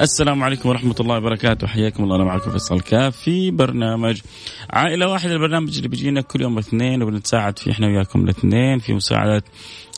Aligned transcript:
السلام 0.00 0.42
عليكم 0.42 0.68
ورحمة 0.68 0.94
الله 1.00 1.16
وبركاته. 1.16 1.66
حياكم 1.66 2.04
الله. 2.04 2.16
أنا 2.16 2.24
معكم 2.24 2.50
فيصل 2.50 2.80
كاف 2.80 3.16
في 3.16 3.50
برنامج 3.50 4.20
عائلة 4.70 5.08
واحدة 5.08 5.32
البرنامج 5.32 5.76
اللي 5.76 5.88
بيجينا 5.88 6.20
كل 6.20 6.40
يوم 6.42 6.58
اثنين 6.58 7.02
وبنتساعد 7.02 7.58
فيه 7.58 7.70
إحنا 7.70 7.86
وياكم 7.86 8.24
الاثنين 8.24 8.78
في 8.78 8.94
مساعدة 8.94 9.42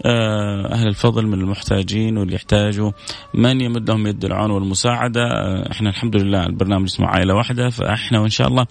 آه، 0.05 0.73
أهل 0.73 0.87
الفضل 0.89 1.27
من 1.27 1.35
المحتاجين 1.35 2.19
واللي 2.19 2.35
يحتاجوا. 2.35 2.91
من 3.35 3.61
يمد 3.61 3.91
لهم 3.91 4.07
يد 4.07 4.25
العون 4.25 4.51
والمساعدة؟ 4.51 5.23
آه، 5.23 5.71
إحنا 5.73 5.91
الحمد 5.91 6.17
لله 6.17 6.47
البرنامج 6.47 6.85
اسمه 6.85 7.07
عائلة 7.07 7.35
واحدة. 7.35 7.71
فإحنا 7.71 8.21
وإن 8.21 8.31
شاء 8.31 8.49
الله 8.49 8.67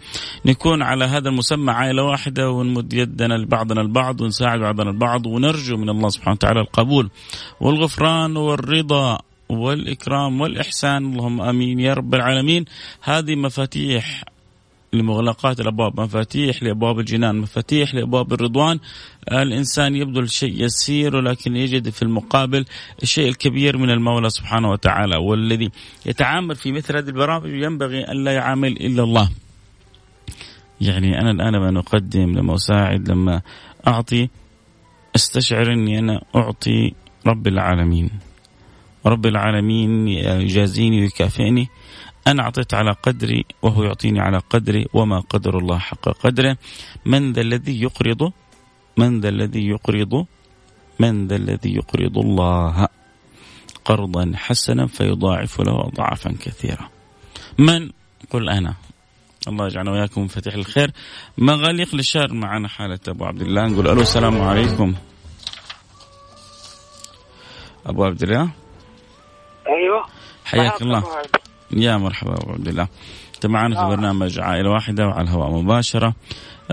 نكون 0.46 0.82
على 0.82 1.06
هذا 1.06 1.30
المسمى 1.30 1.72
عائلة 1.72 2.04
واحدة 2.04 2.50
ونمد 2.52 2.94
يدنا 2.94 3.34
لبعضنا 3.34 3.82
البعض 3.82 4.22
ونساعد 4.22 4.60
بعضنا 4.60 4.90
البعض 4.90 5.26
ونرجو 5.26 5.78
من 5.78 5.90
الله 5.90 6.10
سبحانه 6.10 6.34
وتعالى 6.34 6.60
القبول 6.60 7.10
والغفران 7.62 8.38
والرضا. 8.38 9.29
والإكرام 9.50 10.42
والإحسان 10.42 11.06
اللهم 11.06 11.42
آمين 11.42 11.80
يا 11.80 11.94
رب 11.94 12.16
العالمين 12.16 12.66
هذه 13.02 13.36
مفاتيح 13.36 14.24
لمغلقات 14.94 15.60
الأبواب، 15.60 16.02
مفاتيح 16.02 16.64
لأبواب 16.64 17.00
الجنان، 17.00 17.36
مفاتيح 17.36 17.96
لأبواب 17.96 18.34
الرضوان، 18.34 18.80
الإنسان 19.32 19.96
يبذل 19.96 20.30
شيء 20.30 20.64
يسير 20.64 21.16
ولكن 21.16 21.56
يجد 21.56 21.90
في 21.90 22.02
المقابل 22.02 22.66
الشيء 23.04 23.30
الكبير 23.30 23.78
من 23.78 23.90
المولى 23.90 24.30
سبحانه 24.30 24.70
وتعالى، 24.72 25.18
والذي 25.18 25.72
يتعامل 26.06 26.56
في 26.56 26.72
مثل 26.72 26.98
هذه 26.98 27.08
البرامج 27.08 27.50
ينبغي 27.50 28.02
أن 28.02 28.24
لا 28.24 28.32
يعامل 28.32 28.72
إلا 28.72 29.04
الله. 29.04 29.30
يعني 30.82 31.22
أنا 31.22 31.32
الآن 31.32 31.56
لما 31.56 31.80
أقدم 31.80 32.38
لما 32.38 32.56
أساعد 32.56 33.10
لما 33.10 33.42
أعطي 33.88 34.30
استشعر 35.16 35.74
اني 35.74 36.00
أنا 36.00 36.22
أعطي 36.36 36.94
رب 37.28 37.48
العالمين. 37.48 38.10
رب 39.06 39.26
العالمين 39.26 40.08
يجازيني 40.08 41.02
ويكافئني 41.02 41.70
أنا 42.28 42.44
أعطيت 42.44 42.74
على 42.74 42.92
قدري 42.92 43.46
وهو 43.62 43.84
يعطيني 43.84 44.20
على 44.20 44.38
قدري 44.38 44.86
وما 44.94 45.20
قدر 45.20 45.58
الله 45.58 45.78
حق 45.78 46.10
قدره. 46.10 46.58
من 47.06 47.34
ذا 47.34 47.42
الذي 47.42 47.82
يقرض؟ 47.82 48.32
من 48.98 49.22
ذا 49.22 49.30
الذي 49.30 49.68
يقرض؟ 49.68 50.26
من 51.00 51.28
ذا 51.28 51.36
الذي 51.36 51.76
يقرض 51.76 52.18
الله. 52.18 52.88
قرضا 53.86 54.32
حسنا 54.36 54.88
فيضاعف 54.88 55.62
له 55.62 55.82
أضعافا 55.82 56.32
كثيرة. 56.32 56.90
من؟ 57.58 57.90
قل 58.30 58.50
أنا. 58.50 58.74
الله 59.48 59.68
يجعلنا 59.68 59.92
وياكم 59.92 60.24
مفاتيح 60.24 60.54
الخير. 60.54 60.92
مغاليق 61.38 61.96
للشهر 61.96 62.34
معنا 62.34 62.68
حالة 62.68 63.00
أبو 63.08 63.26
عبد 63.26 63.42
الله. 63.42 63.68
نقول 63.68 63.88
ألو 63.88 64.02
السلام 64.02 64.42
عليكم. 64.42 64.96
أبو 67.86 68.04
عبد 68.04 68.24
الله. 68.24 68.50
حياك 70.50 70.82
الله. 70.82 71.04
يا 71.72 71.98
مرحبا 71.98 72.34
أبو 72.34 72.52
عبد 72.52 72.68
الله. 72.68 72.88
انت 73.36 73.46
معنا 73.46 73.76
في 73.76 73.82
آه. 73.82 73.90
برنامج 73.90 74.40
عائلة 74.40 74.70
واحدة 74.70 75.08
وعلى 75.08 75.22
الهواء 75.22 75.52
مباشرة. 75.52 76.14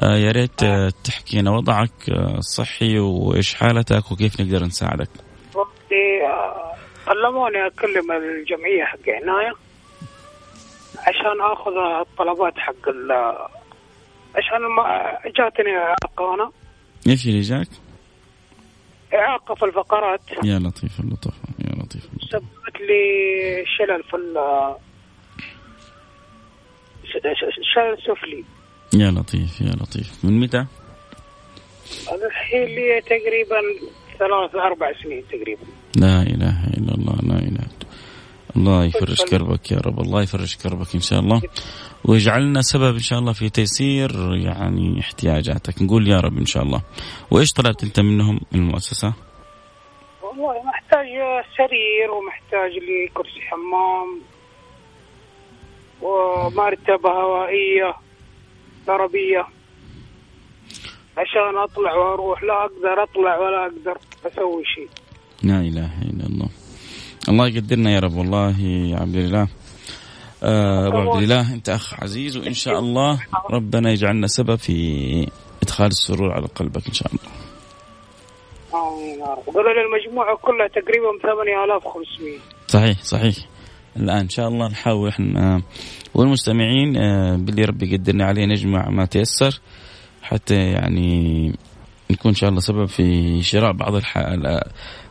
آه 0.03 0.17
يا 0.17 0.31
ريت 0.33 0.63
آه 0.63 0.93
تحكينا 1.05 1.51
وضعك 1.51 2.09
الصحي 2.09 2.99
وإيش 2.99 3.55
حالتك 3.55 4.13
وكيف 4.13 4.41
نقدر 4.41 4.65
نساعدك. 4.65 5.09
وقتي 5.55 6.05
علموني 7.07 7.67
أكلم 7.67 8.13
الجمعية 8.13 8.85
حق 8.85 9.09
عناية 9.09 9.53
عشان 10.99 11.41
آخذ 11.53 11.73
الطلبات 12.01 12.59
حق 12.59 12.89
ال 12.89 13.13
عشان 14.37 14.63
ما 14.77 15.13
جاتني 15.25 15.77
إعاقة 15.79 16.35
أنا. 16.35 16.51
إيش 17.07 17.27
اللي 17.27 17.41
جاك؟ 17.41 17.69
إعاقة 19.15 19.55
في 19.55 19.65
الفقرات. 19.65 20.21
يا 20.45 20.59
لطيف 20.59 21.01
اللطف 21.01 21.35
يا 21.59 21.83
لطيف 21.83 22.09
اللطف. 22.13 22.49
سببت 22.67 22.81
لي 22.81 23.65
شلل 23.79 24.03
في 24.03 24.17
شلل 27.75 27.97
سفلي. 28.07 28.45
يا 28.95 29.11
لطيف 29.11 29.61
يا 29.61 29.71
لطيف. 29.71 30.25
من 30.25 30.41
متى؟ 30.41 30.67
الحين 32.27 32.65
لي 32.65 33.01
تقريبا 33.01 33.61
ثلاث 34.19 34.55
أربع 34.55 34.93
سنين 35.03 35.25
تقريبا. 35.29 35.63
لا 35.97 36.23
إله 36.23 36.67
إلا 36.67 36.95
الله 36.95 37.17
لا 37.23 37.39
إله 37.39 37.67
الله. 38.57 38.85
يفرج 38.85 39.23
كربك 39.23 39.73
يا 39.73 39.79
رب 39.79 40.01
الله 40.01 40.23
يفرج 40.23 40.57
كربك 40.57 40.95
إن 40.95 41.01
شاء 41.01 41.21
الله. 41.21 41.43
ويجعلنا 42.05 42.63
سبب 42.63 42.95
إن 42.95 43.01
شاء 43.01 43.19
الله 43.19 43.33
في 43.33 43.49
تيسير 43.49 44.11
يعني 44.35 45.01
احتياجاتك. 45.01 45.83
نقول 45.83 46.09
يا 46.09 46.21
رب 46.21 46.39
إن 46.39 46.47
شاء 46.47 46.63
الله. 46.63 46.83
وإيش 47.31 47.53
طلبت 47.53 47.85
أنت 47.85 48.01
منهم 48.01 48.41
من 48.53 48.61
المؤسسة؟ 48.61 49.26
محتاج 51.07 51.45
سرير 51.57 52.11
ومحتاج 52.11 52.73
لي 52.73 53.09
كرسي 53.15 53.41
حمام 53.41 54.21
ومرتبة 56.03 57.11
هوائية 57.11 57.95
ضربية 58.87 59.47
عشان 61.19 61.57
أطلع 61.63 61.95
وأروح 61.95 62.43
لا 62.43 62.65
أقدر 62.65 63.03
أطلع 63.03 63.39
ولا 63.39 63.67
أقدر 63.67 63.99
أسوي 64.27 64.65
شيء. 64.75 64.89
لا 65.43 65.61
إله 65.61 66.03
إلا 66.03 66.27
الله. 66.27 66.49
الله 67.29 67.49
يقدرنا 67.49 67.91
يا 67.91 68.01
رب 68.01 68.15
والله 68.17 68.61
يا 68.61 68.97
عبد 68.97 69.17
الله 69.17 69.49
آه، 70.43 70.87
أبو 70.89 70.99
عبد 70.99 71.23
الله 71.23 71.55
أنت 71.55 71.69
أخ 71.69 71.95
عزيز 72.03 72.37
وإن 72.37 72.55
شاء 72.55 72.79
الله 72.79 73.21
ربنا 73.51 73.91
يجعلنا 73.93 74.27
سبب 74.27 74.57
في 74.57 75.29
إدخال 75.63 75.87
السرور 75.87 76.33
على 76.33 76.47
قلبك 76.47 76.87
إن 76.89 76.93
شاء 76.93 77.09
الله. 77.09 77.46
لي 78.75 79.81
المجموعة 79.87 80.37
كلها 80.37 80.69
تقريبا 80.69 81.19
8500 81.23 82.39
صحيح 82.69 83.03
صحيح. 83.03 83.35
الآن 83.97 84.19
إن 84.19 84.29
شاء 84.29 84.49
الله 84.49 84.69
نحاول 84.69 85.09
إحنا 85.09 85.63
والمستمعين 86.15 86.97
آه، 86.97 87.37
باللي 87.37 87.65
ربي 87.65 87.95
يقدرنا 87.95 88.25
عليه 88.25 88.45
نجمع 88.47 88.89
ما 88.91 89.05
تيسر 89.07 89.61
حتى 90.23 90.55
يعني 90.55 91.47
نكون 92.11 92.29
إن 92.29 92.35
شاء 92.35 92.51
الله 92.51 92.61
سبب 92.61 92.85
في 92.87 93.43
شراء 93.43 93.73
بعض 93.73 93.95
الح- 93.95 94.37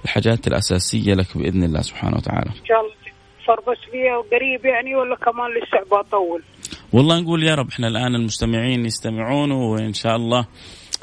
الحاجات 0.05 0.47
الأساسية 0.47 1.13
لك 1.13 1.37
بإذن 1.37 1.63
الله 1.63 1.81
سبحانه 1.81 2.17
وتعالى. 2.17 2.49
إن 2.49 2.65
شاء 2.65 2.79
الله 2.81 2.95
صار 3.47 3.59
بس 3.59 3.77
لي 3.93 4.09
قريب 4.37 4.65
يعني 4.65 4.95
ولا 4.95 5.15
كمان 5.15 5.51
لسه 5.51 5.97
بطول؟ 5.99 6.43
والله 6.93 7.19
نقول 7.19 7.43
يا 7.43 7.55
رب 7.55 7.67
إحنا 7.69 7.87
الآن 7.87 8.15
المستمعين 8.15 8.85
يستمعون 8.85 9.51
وإن 9.51 9.93
شاء 9.93 10.15
الله 10.15 10.47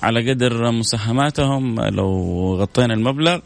على 0.03 0.31
قدر 0.31 0.71
مساهماتهم 0.71 1.81
لو 1.81 2.09
غطينا 2.61 2.95
المبلغ 2.95 3.39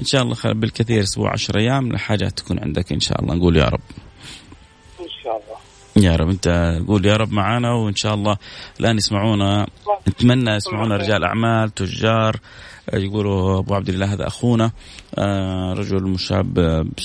إن 0.00 0.04
شاء 0.04 0.22
الله 0.22 0.34
خل- 0.34 0.54
بالكثير 0.54 1.02
أسبوع 1.02 1.32
10 1.32 1.58
أيام 1.60 1.90
الحاجات 1.90 2.38
تكون 2.38 2.58
عندك 2.58 2.92
إن 2.92 3.00
شاء 3.00 3.20
الله. 3.22 3.34
نقول 3.34 3.56
يا 3.56 3.64
رب. 3.68 3.80
إن 5.00 5.06
شاء 5.24 5.32
الله. 5.32 6.08
يا 6.10 6.16
رب. 6.16 6.28
أنت 6.28 6.78
قول 6.88 7.06
يا 7.06 7.16
رب 7.16 7.32
معانا 7.32 7.72
وإن 7.72 7.94
شاء 7.94 8.14
الله 8.14 8.36
الآن 8.80 8.96
يسمعونا. 8.96 9.66
نتمنى 10.08 10.50
يسمعونا 10.50 10.96
رجال 10.96 11.24
أعمال 11.24 11.74
تجار. 11.74 12.36
يقولوا 12.92 13.58
أبو 13.58 13.74
عبد 13.74 13.88
الله 13.88 14.12
هذا 14.14 14.26
أخونا 14.26 14.70
آه، 15.18 15.72
رجل 15.72 16.02
مشاب 16.02 16.54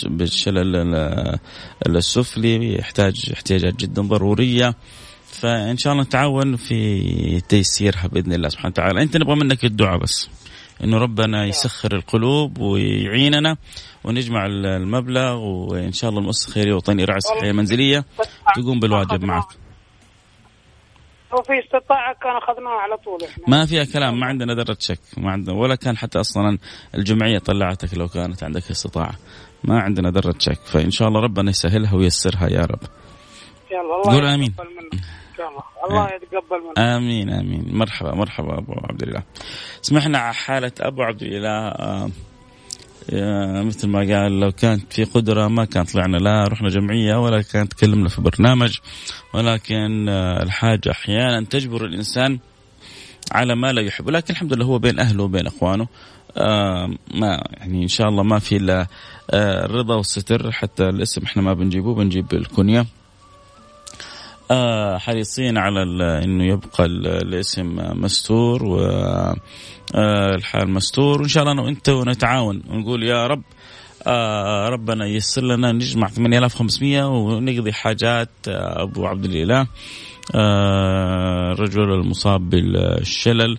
بالشلل 0.05 0.75
ال- 0.75 1.39
السفلي 1.87 2.77
يحتاج 2.79 3.29
احتياجات 3.33 3.75
جدا 3.75 4.01
ضرورية. 4.01 4.75
فإن 5.33 5.77
شاء 5.77 5.93
الله 5.93 6.03
نتعاون 6.03 6.55
في 6.55 7.41
تيسيرها 7.41 8.07
بإذن 8.07 8.33
الله 8.33 8.49
سبحانه 8.49 8.69
وتعالى. 8.69 9.01
أنت 9.01 9.17
نبغى 9.17 9.35
منك 9.35 9.65
الدعاء 9.65 9.97
بس. 9.97 10.29
إنه 10.83 10.97
ربنا 10.97 11.45
يسخر 11.45 11.95
القلوب 11.95 12.59
ويعيننا 12.59 13.57
ونجمع 14.03 14.45
المبلغ 14.45 15.35
وإن 15.37 15.91
شاء 15.91 16.09
الله 16.09 16.21
المؤسسة 16.21 16.47
الخيرية 16.47 16.71
الوطنيه 16.71 17.05
رعايه 17.05 17.17
الصحيه 17.17 17.51
المنزلية 17.51 18.05
تقوم 18.55 18.79
بالواجب 18.79 19.23
معك. 19.23 19.47
هو 21.33 21.41
في 21.41 21.53
استطاعة 21.65 22.13
كان 22.21 22.35
أخذناها 22.37 22.79
على 22.81 22.97
طول 22.97 23.29
إحنا. 23.29 23.43
ما 23.47 23.65
فيها 23.65 23.83
كلام 23.83 24.19
ما 24.19 24.25
عندنا 24.25 24.53
ذره 24.53 24.77
شك 24.79 24.99
ما 25.17 25.31
عندنا 25.31 25.55
ولا 25.55 25.75
كان 25.75 25.97
حتى 25.97 26.19
أصلا 26.19 26.57
الجمعية 26.95 27.39
طلعتك 27.39 27.97
لو 27.97 28.07
كانت 28.07 28.43
عندك 28.43 28.71
استطاعة. 28.71 29.15
ما 29.63 29.79
عندنا 29.79 30.09
ذره 30.09 30.35
شك 30.39 30.59
فإن 30.65 30.91
شاء 30.91 31.07
الله 31.07 31.21
ربنا 31.21 31.49
يسهلها 31.49 31.95
وييسرها 31.95 32.47
يا 32.49 32.61
رب. 32.65 32.79
يلا 33.71 33.81
الله 33.81 34.13
قول 34.15 34.25
آمين. 34.25 34.55
شاء 35.43 35.49
الله 35.49 35.63
الله 35.89 36.15
يتقبل 36.15 36.61
منك. 36.67 36.79
آمين 36.79 37.29
آمين. 37.29 37.77
مرحبا 37.77 38.15
مرحبا 38.15 38.57
أبو 38.57 38.73
عبد 38.89 39.03
الاله 39.03 39.23
سمعنا 39.81 40.17
على 40.17 40.33
حالة 40.33 40.71
أبو 40.79 41.01
عبد 41.01 41.21
الاله 41.23 41.67
آه، 41.67 42.09
آه، 43.13 43.61
مثل 43.61 43.89
ما 43.89 43.99
قال 43.99 44.39
لو 44.39 44.51
كانت 44.51 44.93
في 44.93 45.03
قدرة 45.03 45.47
ما 45.47 45.65
كان 45.65 45.83
طلعنا. 45.83 46.17
لا 46.17 46.47
رحنا 46.47 46.69
جمعية 46.69 47.15
ولا 47.15 47.41
كان 47.41 47.69
تكلمنا 47.69 48.09
في 48.09 48.21
برنامج. 48.21 48.77
ولكن 49.33 50.09
آه، 50.09 50.43
الحاجة 50.43 50.91
أحيانا 50.91 51.45
تجبر 51.45 51.85
الإنسان 51.85 52.39
على 53.31 53.55
ما 53.55 53.71
لا 53.71 53.81
يحب. 53.81 54.07
ولكن 54.07 54.33
الحمد 54.33 54.53
لله 54.53 54.65
هو 54.65 54.79
بين 54.79 54.99
أهله 54.99 55.23
وبين 55.23 55.47
إخوانه. 55.47 55.87
آه 56.37 56.87
ما 57.13 57.43
يعني 57.57 57.83
إن 57.83 57.87
شاء 57.87 58.07
الله 58.09 58.23
ما 58.23 58.39
في 58.39 58.55
إلا 58.55 58.87
الرضا 59.33 59.95
والستر 59.95 60.51
حتى 60.51 60.83
الاسم 60.83 61.21
إحنا 61.25 61.41
ما 61.41 61.53
بنجيبه 61.53 61.95
بنجيب 61.95 62.33
الكنية. 62.33 62.85
آه 64.51 64.97
حريصين 64.97 65.57
على 65.57 65.83
إنه 66.23 66.43
يبقى 66.45 66.85
ال- 66.85 67.07
الاسم 67.07 67.75
مستور 68.01 68.63
والحال 68.63 70.69
مستور. 70.69 71.19
وإن 71.21 71.27
شاء 71.29 71.43
الله 71.43 71.53
أنا 71.53 71.61
وأنت 71.61 71.89
ونتعاون 71.89 72.63
ونقول 72.69 73.03
يا 73.03 73.27
رب 73.27 73.41
آه 74.07 74.69
ربنا 74.69 75.05
ييسر 75.05 75.41
لنا 75.43 75.71
نجمع 75.71 76.07
8500 76.07 77.03
ونقضي 77.07 77.73
حاجات 77.73 78.29
آه 78.47 78.83
أبو 78.83 79.05
عبد 79.05 79.25
الإله. 79.25 79.67
آه، 80.35 81.32
الرجل 81.53 81.93
المصاب 81.93 82.49
بالشلل 82.49 83.57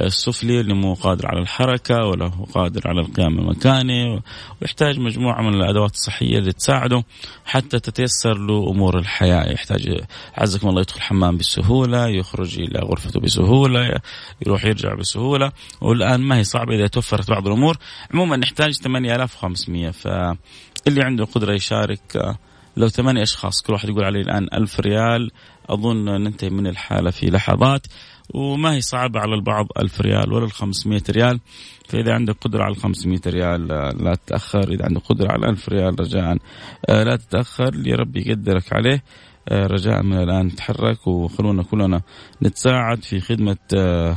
السفلي 0.00 0.60
اللي 0.60 0.74
مو 0.74 0.94
قادر 0.94 1.26
على 1.26 1.40
الحركة 1.40 2.06
ولا 2.06 2.26
هو 2.26 2.44
قادر 2.44 2.88
على 2.88 3.00
القيام 3.00 3.36
من 3.36 3.46
مكانه 3.46 4.22
ويحتاج 4.62 4.98
مجموعة 4.98 5.42
من 5.42 5.54
الأدوات 5.54 5.90
الصحية 5.90 6.38
اللي 6.38 6.52
تساعده 6.52 7.04
حتى 7.44 7.78
تتيسر 7.78 8.38
له 8.38 8.70
أمور 8.70 8.98
الحياة. 8.98 9.52
يحتاج 9.52 10.04
عزكم 10.34 10.68
الله 10.68 10.80
يدخل 10.80 10.96
الحمام 10.96 11.36
بسهولة 11.36 12.08
يخرج 12.08 12.58
إلى 12.60 12.80
غرفته 12.80 13.20
بسهولة 13.20 14.00
يروح 14.46 14.64
يرجع 14.64 14.94
بسهولة 14.94 15.52
والآن 15.80 16.20
ما 16.20 16.38
هي 16.38 16.44
صعبة 16.44 16.74
إذا 16.74 16.86
توفرت 16.86 17.30
بعض 17.30 17.46
الأمور. 17.46 17.76
عموما 18.14 18.36
نحتاج 18.36 18.72
8500 18.72 19.90
فاللي 19.90 21.02
عنده 21.02 21.24
قدرة 21.24 21.52
يشارك 21.52 22.16
آه، 22.16 22.38
لو 22.76 22.88
ثمانية 22.88 23.22
أشخاص 23.22 23.62
كل 23.62 23.72
واحد 23.72 23.88
يقول 23.88 24.04
عليه 24.04 24.20
الآن 24.20 24.48
ألف 24.52 24.80
ريال 24.80 25.30
أظن 25.68 26.04
ننتهي 26.04 26.50
من 26.50 26.66
الحالة 26.66 27.10
في 27.10 27.26
لحظات 27.26 27.86
وما 28.34 28.74
هي 28.74 28.80
صعبة 28.80 29.20
على 29.20 29.34
البعض 29.34 29.66
ألف 29.78 30.00
ريال 30.00 30.32
ولا 30.32 30.44
الخمسمية 30.44 31.02
ريال. 31.10 31.40
فإذا 31.88 32.14
عندك 32.14 32.36
قدرة 32.40 32.62
على 32.62 32.72
الخمسمية 32.72 33.20
ريال 33.26 33.72
آه، 33.72 33.90
لا 33.90 34.14
تتأخر. 34.14 34.72
إذا 34.72 34.84
عندك 34.84 35.02
قدرة 35.02 35.32
على 35.32 35.48
ألف 35.48 35.68
ريال 35.68 36.00
رجاء 36.00 36.36
آه، 36.88 37.02
لا 37.02 37.16
تتأخر. 37.16 37.72
رب 37.86 38.16
يقدرك 38.16 38.72
عليه 38.72 39.02
آه، 39.48 39.66
رجاء 39.66 40.02
من 40.02 40.16
الآن 40.16 40.54
تحرك. 40.54 41.06
وخلونا 41.06 41.62
كلنا 41.62 42.02
نتساعد 42.42 43.04
في 43.04 43.20
خدمة 43.20 43.56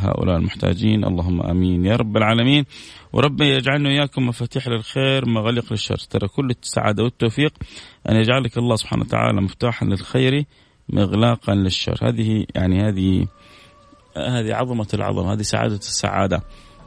هؤلاء 0.04 0.38
المحتاجين. 0.38 1.06
اللهم 1.06 1.42
آمين 1.42 1.86
يا 1.86 1.96
رب 1.96 2.18
العالمين. 2.18 2.66
ورب 3.13 3.42
يجعلنا 3.42 3.90
وإياكم 3.90 4.28
مفاتيح 4.28 4.68
للخير 4.68 5.30
مغاليق 5.30 5.66
للشر. 5.72 5.98
ترى 5.98 6.28
كل 6.28 6.50
السعادة 6.63 7.04
والتوفيق 7.04 7.54
أن 8.10 8.16
يجعلك 8.16 8.57
الله 8.57 8.75
سبحانه 8.75 9.04
وتعالى 9.04 9.42
مفتاحا 9.42 9.86
للخير. 9.86 10.46
مغلاقا 10.89 11.53
للشر. 11.56 12.00
هذه 12.01 12.45
يعني 12.56 12.88
هذه 12.88 13.27
هذه 14.18 14.56
عظمة 14.56 14.88
العظمة 14.94 15.33
هذه 15.33 15.41
سعادة 15.41 15.75
السعادة 15.75 16.41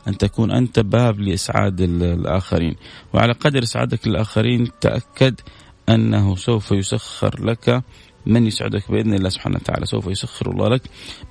أن 0.08 0.18
تكون 0.18 0.50
أنت 0.50 0.80
باب 0.80 1.20
لإسعاد 1.20 1.80
ال- 1.80 2.02
الآخرين. 2.02 2.76
وعلى 3.14 3.32
قدر 3.32 3.62
إسعادك 3.62 4.06
للآخرين 4.08 4.68
تأكد 4.80 5.40
أنه 5.88 6.36
سوف 6.36 6.72
يسخر 6.72 7.44
لك 7.44 7.82
من 8.26 8.46
يسعدك 8.46 8.90
بإذن 8.90 9.14
الله 9.14 9.28
سبحانه 9.28 9.56
وتعالى. 9.56 9.86
سوف 9.86 10.06
يسخر 10.06 10.50
الله 10.50 10.68
لك 10.68 10.82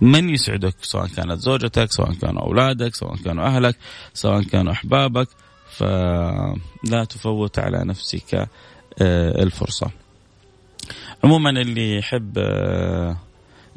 من 0.02 0.30
يسعدك 0.30 0.76
سواء 0.82 1.08
كانت 1.08 1.40
زوجتك 1.40 1.92
سواء 1.92 2.14
كانوا 2.14 2.42
أولادك 2.42 2.96
سواء 2.96 3.16
كانوا 3.16 3.46
أهلك 3.46 3.76
سواء 4.14 4.44
كانوا 4.44 4.72
أحبابك. 4.74 5.28
فلا 5.72 7.04
تفوت 7.10 7.60
على 7.60 7.84
نفسك 7.86 8.36
آه، 9.02 9.44
الفرصة. 9.44 9.92
عموما 11.24 11.50
اللي 11.50 11.98
يحب 11.98 12.34
آه، 12.38 13.18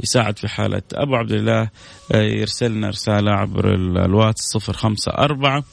يساعد 0.02 0.38
في 0.38 0.48
حالة 0.48 0.82
أبو 0.94 1.14
عبد 1.16 1.32
الله 1.32 1.70
آه، 2.12 2.22
يرسل 2.22 2.70
لنا 2.72 2.88
رسالة 2.88 3.30
عبر 3.32 3.74
ال- 3.74 3.98
الواتس 3.98 4.42
صفر 4.42 4.72
خمسة 4.72 5.12
أربعة 5.12 5.64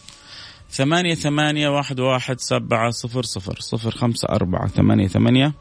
ثمانية 0.69 1.13
ثمانية 1.15 1.69
واحد 1.69 1.99
واحد 1.99 2.39
سبعة 2.39 2.89
صفر 2.91 3.23
صفر 3.23 3.59
صفر 3.59 3.91
خمسة 3.91 4.27
أربعة 4.29 4.67
ثمانية 4.67 5.07
ثمانية 5.07 5.53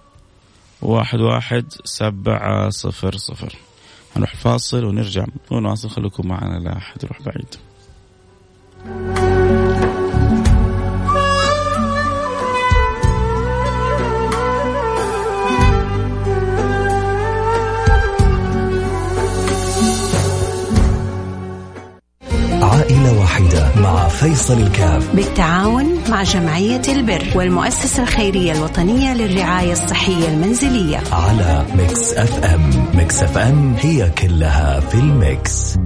واحد 0.82 1.20
واحد 1.20 1.64
سبعة 1.84 2.70
صفر 2.70 3.16
صفر. 3.16 3.54
هنروح 4.16 4.36
فاصل 4.36 4.84
ونرجع 4.84 5.24
ونواصل 5.50 5.90
خليكم 5.90 6.28
معنا 6.28 6.58
لا 6.58 6.76
أحد 6.76 7.04
يروح 7.04 7.18
بعيد 7.22 7.54
مع 23.80 24.08
فيصل 24.08 24.60
الكاف. 24.60 25.14
بالتعاون 25.14 25.98
مع 26.10 26.22
جمعية 26.22 26.82
البر 26.88 27.24
والمؤسسة 27.34 28.02
الخيرية 28.02 28.52
الوطنية 28.52 29.14
للرعاية 29.14 29.72
الصحية 29.72 30.28
المنزلية. 30.28 31.02
على 31.12 31.66
Mix 31.74 32.12
FM. 32.12 32.70
Mix 32.94 33.22
FM 33.22 33.74
هي 33.78 34.10
كلها 34.10 34.80
في 34.80 34.94
ال 34.94 35.11
mix. 35.11 35.76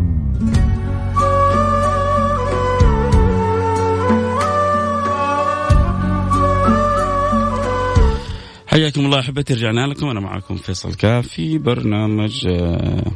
حياكم 8.67 9.01
الله 9.01 9.21
أحبتي 9.21 9.55
رجعنا 9.55 9.87
لكم. 9.87 10.07
أنا 10.07 10.21
معكم 10.21 10.57
فيصل 10.57 10.95
كاف 10.95 11.29
في 11.29 11.59
برنامج 11.59 12.47
آه، 12.47 13.13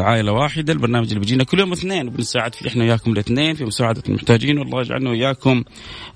عائلة 0.00 0.32
واحدة 0.32 0.72
البرنامج 0.72 1.08
اللي 1.08 1.20
بيجينا 1.20 1.44
كل 1.44 1.60
يوم 1.60 1.72
اثنين 1.72 2.10
بنساعد 2.10 2.54
فيه 2.54 2.68
إحنا 2.68 2.84
وياكم 2.84 3.12
الاثنين 3.12 3.54
في 3.54 3.64
مساعدة 3.64 4.02
المحتاجين 4.08 4.58
والله 4.58 4.80
يجعلنا 4.80 5.10
وياكم. 5.10 5.64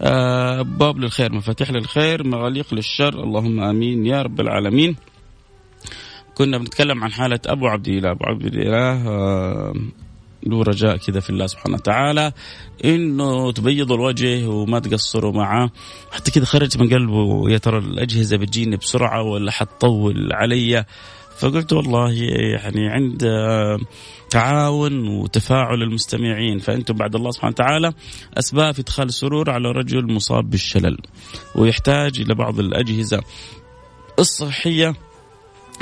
آه، 0.03 0.63
باب 0.63 0.99
للخير 0.99 1.33
مفاتيح 1.33 1.71
للخير 1.71 2.27
مغاليق 2.27 2.75
للشر 2.75 3.25
اللهم 3.25 3.61
آمين 3.61 4.07
يا 4.07 4.23
رب 4.23 4.41
العالمين. 4.41 4.97
كنا 6.35 6.59
بنتكلم 6.59 7.05
عن 7.05 7.13
حالة 7.13 7.41
أبو 7.47 7.67
عبد 7.67 7.89
الاله 7.89 8.11
أبو 8.11 8.25
عبد 8.25 8.45
الاله 8.47 9.09
آه، 9.09 9.75
له 10.47 10.63
رجاء 10.63 10.97
كذا 10.97 11.21
في 11.21 11.31
الله 11.31 11.47
سبحانه 11.47 11.75
وتعالى 11.75 12.33
إنه 12.85 13.53
تبيضوا 13.53 13.97
الوجه 13.97 14.49
وما 14.49 14.79
تقصروا 14.79 15.33
معاه 15.33 15.71
حتى 16.13 16.31
كذا 16.31 16.45
خرج 16.45 16.79
من 16.79 16.89
قلبه 16.89 17.51
يا 17.51 17.59
ترى 17.59 17.79
الأجهزة 17.79 18.37
بتجيني 18.37 18.77
بسرعة 18.77 19.23
ولا 19.23 19.51
حتطول 19.51 20.33
علي؟ 20.33 20.85
فقلت 21.39 21.73
والله 21.73 22.13
يعني 22.13 22.89
عند 22.89 23.25
تعاون 24.31 25.09
وتفاعل 25.09 25.83
المستمعين 25.83 26.59
فأنتم 26.59 26.95
بعد 26.95 27.15
الله 27.17 27.31
سبحانه 27.31 27.51
وتعالى 27.53 27.93
أسباب 28.39 28.75
في 28.75 28.81
إدخال 28.81 29.07
السرور 29.09 29.51
على 29.51 29.69
رجل 29.71 30.13
مصاب 30.13 30.51
بالشلل 30.51 30.99
ويحتاج 31.55 32.21
إلى 32.21 32.35
بعض 32.35 32.59
الأجهزة 32.61 33.21
الصحية 34.19 34.95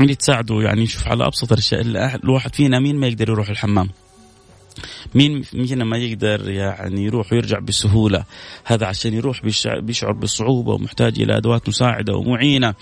اللي 0.00 0.14
تساعده 0.14 0.60
يعني 0.60 0.82
يشوف 0.82 1.08
على 1.08 1.26
أبسط 1.26 1.52
الأشياء 1.52 1.80
الواحد 2.24 2.54
فينا 2.54 2.78
مين 2.78 2.96
ما 2.96 3.06
يقدر 3.06 3.28
يروح 3.30 3.48
الحمام؟ 3.48 3.90
مين 5.14 5.42
فينا 5.42 5.84
ما 5.84 5.96
يقدر 5.96 6.50
يعني 6.50 7.04
يروح 7.04 7.32
ويرجع 7.32 7.58
بسهولة؟ 7.58 8.24
هذا 8.64 8.86
عشان 8.86 9.14
يروح 9.14 9.42
بيشع- 9.42 9.78
بيشعر 9.78 10.12
بصعوبه 10.12 10.72
ومحتاج 10.72 11.20
إلى 11.22 11.36
أدوات 11.36 11.68
مساعدة 11.68 12.14
ومعينة. 12.16 12.74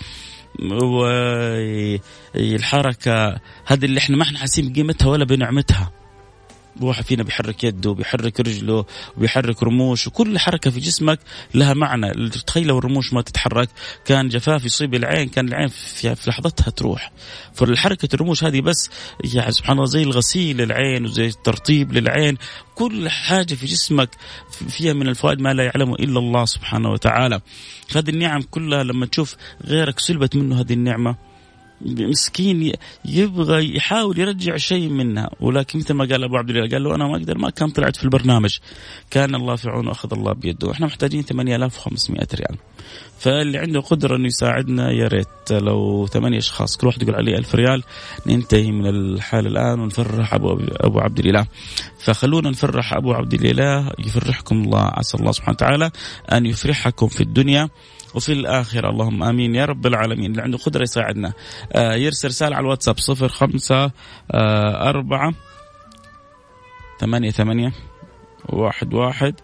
والحركه 2.35 3.39
هذه 3.65 3.85
اللي 3.85 3.97
إحنا 3.99 4.17
ما 4.17 4.23
إحنا 4.23 4.39
حاسين 4.39 4.73
بقيمتها 4.73 5.07
ولا 5.07 5.25
بنعمتها. 5.25 5.91
واحد 6.81 7.03
فينا 7.03 7.23
بيحرك 7.23 7.63
يده 7.63 7.89
وبيحرك 7.89 8.39
رجله 8.39 8.85
وبيحرك 9.17 9.63
رموش 9.63 10.07
وكل 10.07 10.39
حركة 10.39 10.71
في 10.71 10.79
جسمك 10.79 11.19
لها 11.55 11.73
معنى. 11.73 12.29
تخيل 12.29 12.67
لو 12.67 12.77
الرموش 12.77 13.13
ما 13.13 13.21
تتحرك 13.21 13.69
كان 14.05 14.27
جفاف 14.27 14.65
يصيب 14.65 14.93
العين 14.93 15.29
كان 15.29 15.47
العين 15.47 15.67
في, 15.67 16.15
في 16.15 16.29
لحظتها 16.29 16.69
تروح. 16.69 17.11
فالحركة 17.53 18.09
الرموش 18.13 18.43
هذه 18.43 18.61
بس 18.61 18.89
يعني 19.33 19.51
سبحان 19.51 19.75
الله 19.77 19.85
زي 19.85 20.03
الغسيل 20.03 20.57
للعين 20.57 21.05
وزي 21.05 21.27
الترطيب 21.27 21.93
للعين. 21.93 22.37
كل 22.75 23.09
حاجة 23.09 23.53
في 23.53 23.65
جسمك 23.65 24.09
فيها 24.69 24.93
من 24.93 25.07
الفوائد 25.07 25.39
ما 25.39 25.53
لا 25.53 25.63
يعلمه 25.63 25.95
إلا 25.95 26.19
الله 26.19 26.45
سبحانه 26.45 26.91
وتعالى. 26.91 27.41
هذه 27.95 28.09
النعم 28.09 28.41
كلها 28.41 28.83
لما 28.83 29.05
تشوف 29.05 29.35
غيرك 29.65 29.99
سلبت 29.99 30.35
منه 30.35 30.61
هذه 30.61 30.73
النعمة. 30.73 31.32
مسكين 31.85 32.73
يبغى 33.05 33.75
يحاول 33.75 34.19
يرجع 34.19 34.57
شيء 34.57 34.89
منها. 34.89 35.29
ولكن 35.39 35.79
مثل 35.79 35.93
ما 35.93 36.05
قال 36.05 36.23
أبو 36.23 36.37
عبد 36.37 36.49
الله 36.49 36.69
قال 36.69 36.83
له 36.83 36.95
أنا 36.95 37.07
ما 37.07 37.17
أقدر 37.17 37.37
ما 37.37 37.49
كان 37.49 37.69
طلعت 37.69 37.95
في 37.95 38.03
البرنامج. 38.03 38.57
كان 39.11 39.35
الله 39.35 39.55
في 39.55 39.69
عونه 39.69 39.91
اخذ 39.91 40.13
الله 40.13 40.33
بيده. 40.33 40.71
إحنا 40.71 40.85
محتاجين 40.85 41.21
8500 41.21 42.27
ريال. 42.33 42.57
فاللي 43.19 43.57
عنده 43.57 43.79
قدرة 43.79 44.15
إنه 44.15 44.27
يساعدنا 44.27 44.91
يا 44.91 45.07
ريت 45.07 45.51
لو 45.51 46.07
ثمانية 46.07 46.37
أشخاص 46.37 46.77
كل 46.77 46.87
واحد 46.87 47.01
يقول 47.01 47.15
عليه 47.15 47.37
ألف 47.37 47.55
ريال 47.55 47.83
ننتهي 48.27 48.71
من 48.71 48.87
الحال 48.87 49.47
الآن 49.47 49.79
ونفرح 49.79 50.33
ابو 50.33 50.59
أبو 50.71 50.99
عبد 50.99 51.19
الإله. 51.19 51.47
فخلونا 51.99 52.49
نفرح 52.49 52.93
أبو 52.93 53.13
عبد 53.13 53.33
الإله 53.33 53.91
يفرحكم 53.99 54.63
الله 54.63 54.91
عسى 54.93 55.17
الله 55.17 55.31
سبحانه 55.31 55.55
وتعالى 55.55 55.91
أن 56.31 56.45
يفرحكم 56.45 57.07
في 57.07 57.21
الدنيا 57.21 57.69
وفي 58.15 58.31
الآخرة. 58.31 58.89
اللهم 58.89 59.23
آمين 59.23 59.55
يا 59.55 59.65
رب 59.65 59.87
العالمين. 59.87 60.31
اللي 60.31 60.41
عنده 60.41 60.57
قدرة 60.57 60.81
يساعدنا. 60.81 61.33
آه 61.73 61.93
يرسل 61.93 62.27
رسالة 62.27 62.55
على 62.55 62.63
الواتساب 62.63 62.97
صفر 62.97 63.27
خمسة 63.27 63.91
آه 64.31 64.89
أربعة 64.89 65.33
ثمانية 66.99 67.31
ثمانية 67.31 67.73
واحد 68.49 68.93
واحد 68.93 69.35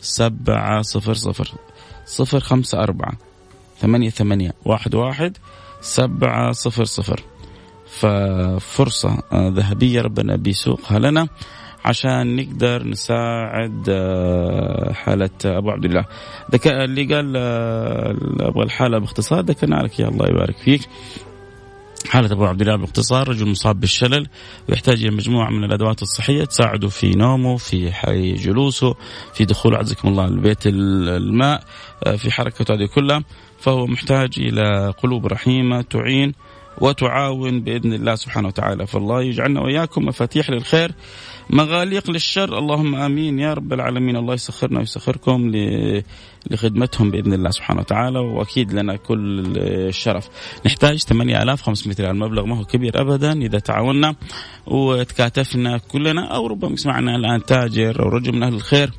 سبعة 0.00 0.82
صفر 0.82 1.14
صفر. 1.14 1.54
صفر 2.08 2.40
خمسة 2.40 2.82
أربعة 2.82 3.12
ثمانية 3.80 4.10
ثمانية 4.10 4.52
واحد 4.64 4.94
واحد 4.94 5.36
سبعة 5.80 6.52
صفر 6.52 6.84
صفر. 6.84 7.20
ففرصة 7.88 9.22
آه، 9.32 9.48
ذهبية 9.48 10.00
ربنا 10.00 10.36
بيسوقها 10.36 10.98
لنا 10.98 11.28
عشان 11.84 12.36
نقدر 12.36 12.86
نساعد 12.86 13.86
آه، 13.88 14.92
حالة 14.92 15.30
أبو 15.44 15.70
عبد 15.70 15.84
الله. 15.84 16.04
اللي 16.66 17.14
قال 17.14 17.32
آه، 17.36 18.16
أبغى 18.40 18.64
الحالة 18.64 18.98
باختصار 18.98 19.40
ذكرنا 19.40 19.76
لك 19.76 20.00
يا 20.00 20.08
الله 20.08 20.26
يبارك 20.28 20.56
فيك. 20.56 20.88
حالة 22.06 22.32
أبو 22.32 22.44
عبد 22.44 22.60
الله 22.60 22.76
باختصار 22.76 23.28
رجل 23.28 23.48
مصاب 23.48 23.80
بالشلل 23.80 24.26
ويحتاج 24.68 25.04
إلى 25.04 25.10
مجموعة 25.10 25.50
من 25.50 25.64
الأدوات 25.64 26.02
الصحية 26.02 26.44
تساعده 26.44 26.88
في 26.88 27.10
نومه 27.10 27.56
في 27.56 27.92
حي 27.92 28.32
جلوسه 28.32 28.94
في 29.34 29.44
دخول 29.44 29.74
عزكم 29.74 30.08
الله 30.08 30.24
البيت 30.24 30.66
الماء 30.66 31.64
آه، 32.06 32.16
في 32.16 32.30
حركته 32.30 32.74
هذه 32.74 32.86
كلها 32.94 33.24
فهو 33.58 33.86
محتاج 33.86 34.30
إلى 34.38 34.94
قلوب 35.02 35.26
رحيمة 35.26 35.82
تعين 35.82 36.34
وتعاون 36.80 37.60
بإذن 37.60 37.92
الله 37.92 38.14
سبحانه 38.14 38.48
وتعالى. 38.48 38.86
فالله 38.86 39.22
يجعلنا 39.22 39.60
وإياكم 39.60 40.04
مفاتيح 40.04 40.50
للخير 40.50 40.92
مغاليق 41.50 42.10
للشر. 42.10 42.58
اللهم 42.58 42.94
آمين 42.94 43.38
يا 43.38 43.54
رب 43.54 43.72
العالمين. 43.72 44.16
الله 44.16 44.34
يسخرنا 44.34 44.78
ويسخركم 44.78 45.52
لخدمتهم 46.50 47.10
بإذن 47.10 47.32
الله 47.32 47.50
سبحانه 47.50 47.80
وتعالى 47.80 48.18
وأكيد 48.18 48.72
لنا 48.72 48.96
كل 48.96 49.44
الشرف. 49.56 50.28
نحتاج 50.66 50.98
8500 50.98 51.96
ريال. 52.00 52.16
مبلغ 52.16 52.44
ما 52.44 52.58
هو 52.58 52.64
كبير 52.64 53.00
ابدا 53.00 53.32
إذا 53.32 53.58
تعاوننا 53.58 54.14
وتكاتفنا 54.66 55.78
كلنا 55.78 56.34
أو 56.34 56.46
ربما 56.46 56.72
يسمعنا 56.72 57.16
الآن 57.16 57.44
تاجر 57.44 58.02
أو 58.02 58.08
رجل 58.08 58.32
من 58.32 58.42
أهل 58.42 58.54
الخير. 58.54 58.90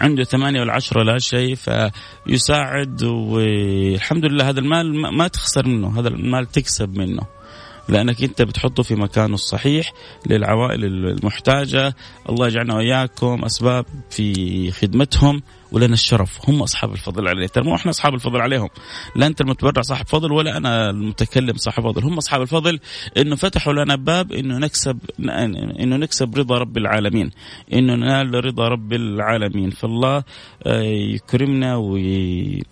عنده 0.00 0.24
ثمانية 0.24 0.60
والعشرة 0.60 1.02
لا 1.02 1.18
شيء 1.18 1.54
فيساعد 1.54 3.02
والحمد 3.02 4.24
لله 4.24 4.48
هذا 4.48 4.60
المال 4.60 5.16
ما 5.16 5.28
تخسر 5.28 5.68
منه 5.68 6.00
هذا 6.00 6.08
المال 6.08 6.46
تكسب 6.46 6.98
منه. 6.98 7.22
لأنك 7.88 8.22
أنت 8.22 8.42
بتحطه 8.42 8.82
في 8.82 8.94
مكانه 8.94 9.34
الصحيح 9.34 9.92
للعوائل 10.26 10.84
المحتاجة. 10.84 11.94
الله 12.28 12.46
يجعلنا 12.46 12.74
وإياكم 12.74 13.44
أسباب 13.44 13.86
في 14.10 14.70
خدمتهم 14.70 15.42
ولنا 15.72 15.94
الشرف. 15.94 16.48
هم 16.48 16.62
أصحاب 16.62 16.92
الفضل 16.92 17.28
عليه 17.28 17.46
ترى 17.46 17.64
مو 17.64 17.74
إحنا 17.74 17.90
أصحاب 17.90 18.14
الفضل 18.14 18.40
عليهم. 18.40 18.68
لا 19.16 19.26
أنت 19.26 19.40
المتبرع 19.40 19.82
صاحب 19.82 20.06
فضل 20.06 20.32
ولا 20.32 20.56
أنا 20.56 20.90
المتكلم 20.90 21.56
صاحب 21.56 21.82
فضل. 21.82 22.04
هم 22.04 22.16
أصحاب 22.16 22.42
الفضل 22.42 22.80
إنه 23.16 23.36
فتحوا 23.36 23.72
لنا 23.72 23.96
باب 23.96 24.32
إنه 24.32 24.58
نكسب 24.58 24.98
إنه 25.80 25.96
نكسب 25.96 26.38
رضا 26.38 26.58
رب 26.58 26.76
العالمين. 26.76 27.30
إنه 27.72 27.94
ننال 27.94 28.44
رضا 28.44 28.68
رب 28.68 28.92
العالمين. 28.92 29.70
فالله 29.70 30.24
آه، 30.66 30.82
يكرمنا 30.82 31.76
وي 31.76 32.62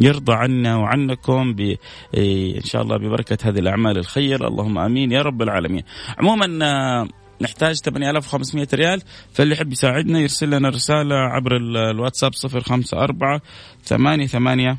يرضى 0.00 0.32
عنا 0.32 0.76
وعنكم 0.76 1.54
ب 1.54 1.76
إيه، 2.14 2.56
إن 2.56 2.64
شاء 2.64 2.82
الله 2.82 2.96
ببركة 2.96 3.38
هذه 3.48 3.58
الأعمال 3.58 3.98
الخير. 3.98 4.48
اللهم 4.48 4.78
آمين 4.78 5.12
يا 5.12 5.22
رب 5.22 5.42
العالمين. 5.42 5.82
عموما 6.18 6.66
آه، 6.66 7.08
نحتاج 7.40 7.76
8500 7.76 8.68
ريال. 8.74 9.02
فاللي 9.32 9.54
يحب 9.54 9.72
يساعدنا 9.72 10.20
يرسل 10.20 10.50
لنا 10.50 10.68
رسالة 10.68 11.14
عبر 11.14 11.56
الواتساب 11.56 12.32
054 12.34 13.40
ثمانية 13.84 14.26
ثمانية 14.26 14.76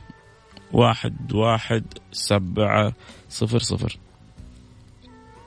واحد 0.74 1.34
واحد 1.34 1.84
سبعة 2.12 2.94
صفر 3.30 3.60
صفر. 3.60 3.98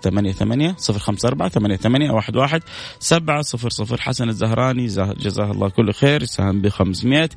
ثمانية 0.02 0.32
ثمانية 0.32 0.74
صفر 0.78 0.98
خمسة 0.98 1.28
أربعة 1.28 1.48
ثمانية 1.48 1.76
ثمانية 1.76 2.10
واحد 2.10 2.36
واحد 2.36 2.62
سبعة 2.98 3.42
صفر 3.42 3.68
صفر. 3.68 4.00
حسن 4.00 4.28
الزهراني 4.28 4.86
جزاه 4.86 5.50
الله 5.50 5.68
كل 5.68 5.92
خير 5.92 6.22
يساهم 6.22 6.60
بخمسمائة 6.60 7.28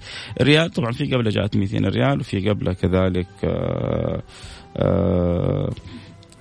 ريال. 0.42 0.70
طبعا 0.70 0.92
في 0.92 1.06
قبله 1.06 1.30
جاءت 1.30 1.56
200 1.56 1.78
ريال 1.78 2.20
وفي 2.20 2.50
قبله 2.50 2.74
كذلك 2.74 3.28
آآ 3.44 4.22
آه، 4.78 5.70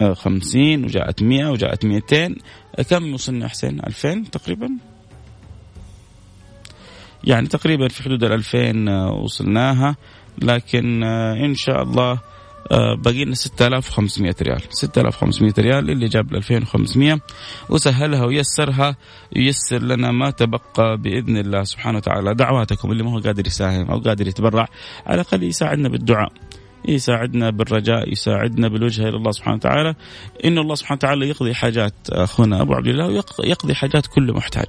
آآ 0.01 0.11
آه، 0.11 0.15
خمسين 0.15 0.85
وجاءت 0.85 1.23
مئة 1.23 1.51
وجاءت 1.51 1.85
مئتين. 1.85 2.37
كم 2.91 3.15
وصلنا 3.15 3.49
حسين؟ 3.49 3.81
ألفين 3.87 4.31
تقريبا؟ 4.31 4.69
يعني 7.25 7.47
تقريبا 7.47 7.89
في 7.89 8.03
حدود 8.03 8.25
الألفين 8.25 8.89
آه، 8.89 9.13
وصلناها. 9.13 9.97
لكن 10.39 11.03
إن 11.45 11.55
شاء 11.55 11.83
الله 11.83 12.13
آه، 12.13 12.32
باقي 13.05 13.25
لنا 13.25 13.35
6500 13.35 14.35
ريال. 14.43 14.61
6500 14.71 15.55
ريال 15.59 15.91
اللي 15.91 16.09
جاب 16.09 16.35
2500 16.35 17.21
وسهلها 17.69 18.25
ويسرها 18.25 18.97
ييسر 19.37 19.83
لنا 19.83 20.13
ما 20.13 20.31
تبقى 20.31 20.97
بإذن 20.97 21.37
الله 21.37 21.63
سبحانه 21.63 21.99
وتعالى. 21.99 22.35
دعواتكم 22.35 22.93
اللي 22.93 23.03
ما 23.03 23.13
هو 23.13 23.19
قادر 23.19 23.47
يساهم 23.47 23.91
أو 23.91 23.99
قادر 23.99 24.29
يتبرع 24.29 24.69
على 25.07 25.15
الأقل 25.15 25.43
يساعدنا 25.43 25.89
بالدعاء 25.89 26.33
يساعدنا 26.89 27.51
بالرجاء 27.51 28.13
يساعدنا 28.13 28.69
بالوجهه 28.69 29.09
إلى 29.09 29.17
الله 29.17 29.31
سبحانه 29.31 29.57
وتعالى. 29.57 29.95
إن 30.45 30.59
الله 30.59 30.75
سبحانه 30.75 30.97
وتعالى 30.97 31.29
يقضي 31.29 31.55
حاجات 31.55 31.95
أخونا 32.11 32.63
أبو 32.63 32.75
عبد 32.75 32.87
الله 32.87 33.07
ويقضي 33.41 33.75
حاجات 33.75 34.07
كل 34.07 34.33
محتاج. 34.33 34.67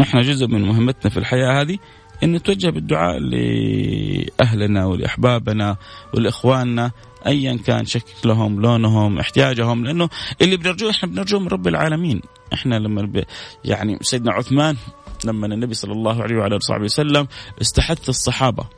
إحنا 0.00 0.22
جزء 0.22 0.46
من 0.46 0.62
مهمتنا 0.62 1.10
في 1.10 1.16
الحياة 1.16 1.60
هذه. 1.60 1.78
أن 2.22 2.32
نتوجه 2.32 2.70
بالدعاء 2.70 3.18
لأهلنا 3.18 4.86
ولأحبابنا 4.86 5.76
ولإخواننا 6.14 6.90
أيا 7.26 7.58
كان 7.66 7.86
شكلهم 7.86 8.60
لونهم 8.60 9.18
احتياجهم 9.18 9.84
لأنه 9.84 10.08
اللي 10.42 10.56
بنرجوه 10.56 10.90
إحنا 10.90 11.08
بنرجوه 11.08 11.40
من 11.40 11.48
رب 11.48 11.68
العالمين. 11.68 12.22
إحنا 12.52 12.74
لما 12.74 13.24
يعني 13.64 13.98
سيدنا 14.00 14.32
عثمان 14.32 14.76
لما 15.24 15.46
النبي 15.46 15.74
صلى 15.74 15.92
الله 15.92 16.22
عليه 16.22 16.36
وعلى 16.36 16.58
آله 16.70 16.84
وسلم 16.84 17.28
استحث 17.60 18.08
الصحابة. 18.08 18.77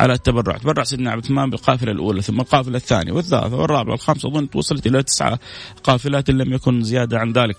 على 0.00 0.12
التبرع 0.12 0.58
تبرع 0.58 0.82
سيدنا 0.84 1.10
عبد 1.10 1.24
الرحمن 1.24 1.50
بالقافلة 1.50 1.92
الأولى 1.92 2.22
ثم 2.22 2.40
القافلة 2.40 2.76
الثانية 2.76 3.12
والثالثة 3.12 3.56
والرابعة 3.56 3.90
والخامسة 3.90 4.28
أظن 4.28 4.48
وصلت 4.54 4.86
إلى 4.86 5.02
تسعة 5.02 5.38
قافلات 5.84 6.30
لم 6.30 6.52
يكن 6.52 6.82
زيادة 6.82 7.18
عن 7.18 7.32
ذلك. 7.32 7.56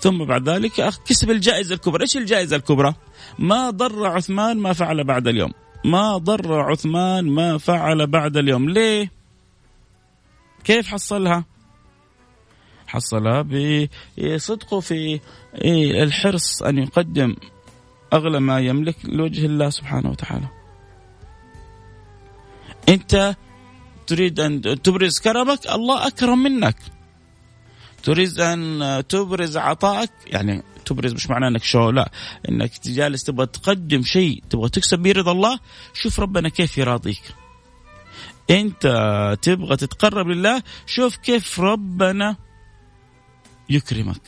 ثم 0.00 0.24
بعد 0.24 0.48
ذلك 0.48 0.92
كسب 1.06 1.30
الجائزة 1.30 1.74
الكبرى. 1.74 2.02
إيش 2.02 2.16
الجائزة 2.16 2.56
الكبرى؟ 2.56 2.94
ما 3.38 3.70
ضر 3.70 4.06
عثمان 4.06 4.58
ما 4.58 4.72
فعل 4.72 5.04
بعد 5.04 5.28
اليوم. 5.28 5.52
ما 5.84 6.16
ضر 6.16 6.60
عثمان 6.60 7.30
ما 7.30 7.58
فعل 7.58 8.06
بعد 8.06 8.36
اليوم. 8.36 8.70
ليه؟ 8.70 9.10
كيف 10.64 10.88
حصلها؟ 10.88 11.44
حصلها 12.86 13.42
بصدقه 13.42 14.80
في 14.80 15.20
الحرص 16.02 16.62
أن 16.62 16.78
يقدم 16.78 17.36
أغلى 18.12 18.40
ما 18.40 18.60
يملك 18.60 18.96
لوجه 19.04 19.46
الله 19.46 19.70
سبحانه 19.70 20.10
وتعالى. 20.10 20.63
انت 22.88 23.36
تريد 24.06 24.40
أن 24.40 24.82
تبرز 24.82 25.18
كرمك 25.18 25.66
الله 25.66 26.06
أكرم 26.06 26.42
منك. 26.42 26.76
تريد 28.02 28.40
أن 28.40 29.02
تبرز 29.08 29.56
عطائك 29.56 30.10
يعني 30.26 30.62
تبرز 30.84 31.12
مش 31.12 31.30
معناه 31.30 31.48
إنك 31.48 31.62
شو 31.64 31.90
لا. 31.90 32.10
إنك 32.48 32.70
جالس 32.86 33.24
تبغى 33.24 33.46
تقدم 33.46 34.02
شيء 34.02 34.42
تبغى 34.50 34.68
تكسب 34.68 34.98
به 34.98 35.12
رضا 35.12 35.32
الله 35.32 35.58
شوف 35.94 36.20
ربنا 36.20 36.48
كيف 36.48 36.78
يراضيك. 36.78 37.22
انت 38.50 38.86
تبغى 39.42 39.76
تتقرب 39.76 40.28
لله 40.28 40.62
شوف 40.86 41.16
كيف 41.16 41.60
ربنا 41.60 42.36
يكرمك. 43.70 44.22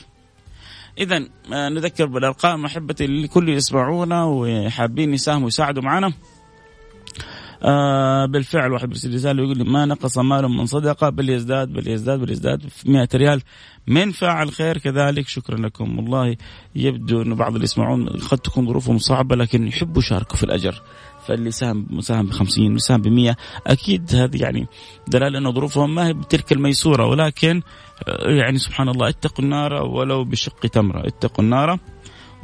اذا 0.99 1.29
آه، 1.53 1.69
نذكر 1.69 2.07
بالأرقام 2.07 2.65
أحبتي 2.65 3.05
اللي 3.05 3.29
كل 3.29 3.49
يسمعونا 3.49 4.25
وحابين 4.25 5.15
يساهموا 5.15 5.45
ويساعدوا 5.45 5.83
معنا. 5.83 6.13
آه 7.63 8.27
بالفعل 8.27 8.73
واحد 8.73 8.89
بيرسل 8.89 9.15
رساله 9.15 9.43
يقول 9.43 9.59
لي 9.59 9.65
ما 9.65 9.85
نقص 9.85 10.19
مال 10.19 10.49
من 10.49 10.67
صدقة 10.67 11.09
بل 11.09 11.31
يزداد 11.31 11.69
بل 11.69 11.89
يزداد 11.89 12.21
بل 12.21 12.31
يزداد. 12.31 12.63
100 12.87 13.09
ريال 13.15 13.43
من 13.87 14.13
فاعل 14.13 14.53
خير 14.53 14.79
كذلك. 14.79 15.29
شكرا 15.29 15.59
لكم. 15.59 15.99
والله 15.99 16.37
يبدو 16.77 17.23
إنه 17.23 17.35
بعض 17.35 17.53
اللي 17.53 17.65
يسمعون 17.65 18.09
قد 18.09 18.39
تكون 18.39 18.67
ظروفهم 18.67 18.99
صعبة 18.99 19.37
لكن 19.37 19.67
يحبوا 19.67 20.03
يشاركوا 20.03 20.37
في 20.37 20.45
الأجر. 20.45 20.83
فاللي 21.27 21.51
ساهم 21.51 21.87
مساهم 21.91 22.27
ب 22.27 22.31
50 22.31 22.75
وساهم 22.75 23.03
ب 23.03 23.09
100 23.09 23.37
أكيد 23.67 24.15
هذه 24.15 24.43
يعني 24.43 24.67
دلالة 25.09 25.39
إنه 25.39 25.53
ظروفهم 25.53 25.95
ما 25.95 26.07
هي 26.07 26.13
بتلك 26.13 26.53
الميسورة. 26.53 27.07
ولكن 27.07 27.63
آه، 28.09 28.31
يعني 28.31 28.59
سبحان 28.59 28.89
الله 28.89 29.09
اتقوا 29.09 29.45
النار 29.45 29.73
ولو 29.73 30.25
بشق 30.25 30.67
تمرة. 30.67 31.07
اتقوا 31.07 31.45
النار 31.45 31.79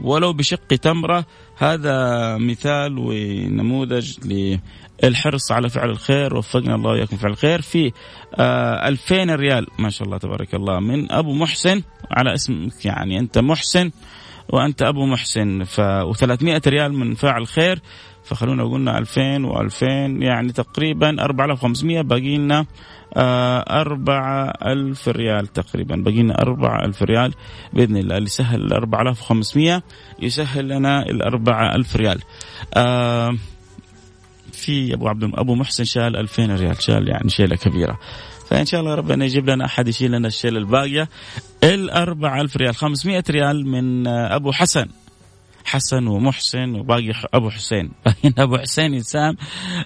ولو 0.03 0.33
بشق 0.33 0.67
تمرة 0.67 1.25
هذا 1.57 2.37
مثال 2.37 2.99
ونموذج 2.99 4.19
للحرص 5.03 5.53
على 5.53 5.69
فعل 5.69 5.91
الخير. 5.91 6.37
وفقنا 6.37 6.75
الله 6.75 6.91
وإياكم 6.91 7.17
فعل 7.17 7.31
الخير. 7.31 7.63
في 7.63 7.93
آه 8.35 8.89
2000 8.89 9.35
ريال 9.35 9.67
ما 9.79 9.91
شاء 9.91 10.07
الله 10.07 10.19
تبارك 10.19 10.55
الله 10.55 10.81
من 10.81 11.13
أبو 11.13 11.33
محسن 11.33 11.83
على 12.11 12.35
اسمك 12.35 12.85
يعني 12.85 13.19
أنت 13.19 13.39
محسن 13.39 13.91
وأنت 14.49 14.83
أبو 14.83 15.07
محسن. 15.07 15.65
ف... 15.65 15.81
و300 15.81 16.67
ريال 16.67 16.93
من 16.93 17.15
فاعل 17.15 17.47
خير 17.47 17.81
فخلونا 18.25 18.65
قلنا 18.65 18.99
2000 18.99 19.53
و2000 19.53 19.83
يعني 20.23 20.53
تقريبا 20.53 21.25
4500 21.25 22.03
باقي 22.03 22.37
لنا 22.37 22.67
أربعة 23.17 24.53
ألف 24.67 25.09
ريال 25.09 25.47
تقريبا 25.47 25.97
باقي 25.97 26.23
لنا 26.23 26.43
أربعة 26.43 26.85
ألف 26.85 27.03
ريال 27.03 27.35
بإذن 27.73 27.97
الله. 27.97 28.17
اللي 28.17 28.29
سهل 28.29 28.63
ال 28.63 28.73
4500 28.73 29.83
يسهل 30.21 30.69
لنا 30.69 31.03
ال 31.03 31.23
4000 31.23 31.97
ريال. 31.97 32.21
آه 32.75 33.37
في 34.53 34.95
أبو 34.95 35.09
عبد 35.09 35.25
أبو 35.35 35.55
محسن 35.55 35.85
شال 35.85 36.17
2000 36.17 36.57
ريال 36.57 36.83
شال 36.83 37.09
يعني 37.09 37.29
شيلة 37.29 37.57
كبيرة. 37.57 37.99
فإن 38.49 38.67
شاء 38.67 38.81
الله 38.81 38.95
ربنا 38.95 39.25
يجيب 39.25 39.51
لنا 39.51 39.65
أحد 39.65 39.89
يشيل 39.89 40.13
لنا 40.13 40.29
الشيلة 40.29 40.59
الباقية. 40.59 41.09
ال 41.65 41.91
4000 41.91 42.57
ريال 42.57 42.75
500 42.75 43.25
ريال 43.31 43.67
من 43.67 44.07
أبو 44.07 44.53
حسن. 44.53 44.87
حسن 45.65 46.07
ومحسن 46.07 46.75
وباقي 46.75 47.13
أبو 47.35 47.51
حسين. 47.51 47.91
أبو 48.39 48.59
حسين 48.59 48.95
يسام 48.95 49.37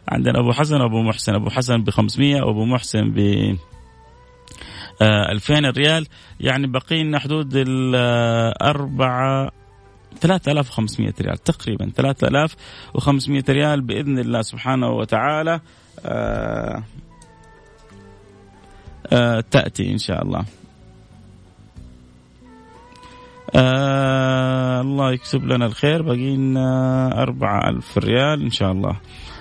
عندنا 0.08 0.40
أبو 0.40 0.52
حسن 0.52 0.80
وابو 0.80 1.02
محسن. 1.02 1.34
أبو 1.34 1.50
حسن 1.50 1.84
ب 1.84 1.90
500 1.90 2.42
وابو 2.42 2.64
محسن 2.64 3.10
ب 3.10 3.18
2000 5.02 5.66
آه، 5.66 5.70
ريال. 5.70 6.06
يعني 6.40 6.66
باقي 6.66 7.02
لنا 7.02 7.18
حدود 7.18 7.52
الأربعة 7.54 9.50
3500 10.20 11.14
ريال 11.20 11.38
تقريبا. 11.38 11.90
3500 11.96 13.44
ريال 13.48 13.80
بإذن 13.80 14.18
الله 14.18 14.42
سبحانه 14.42 14.88
وتعالى 14.88 15.60
آه 16.04 16.82
آه 19.12 19.44
تأتي 19.50 19.92
إن 19.92 19.98
شاء 19.98 20.22
الله. 20.22 20.44
آه 23.54 24.80
الله 24.80 25.12
يكتب 25.12 25.44
لنا 25.44 25.66
الخير. 25.66 26.02
باقي 26.02 26.36
لنا 26.36 27.22
4000 27.22 27.98
ريال 27.98 28.42
إن 28.42 28.50
شاء 28.50 28.72
الله. 28.72 28.96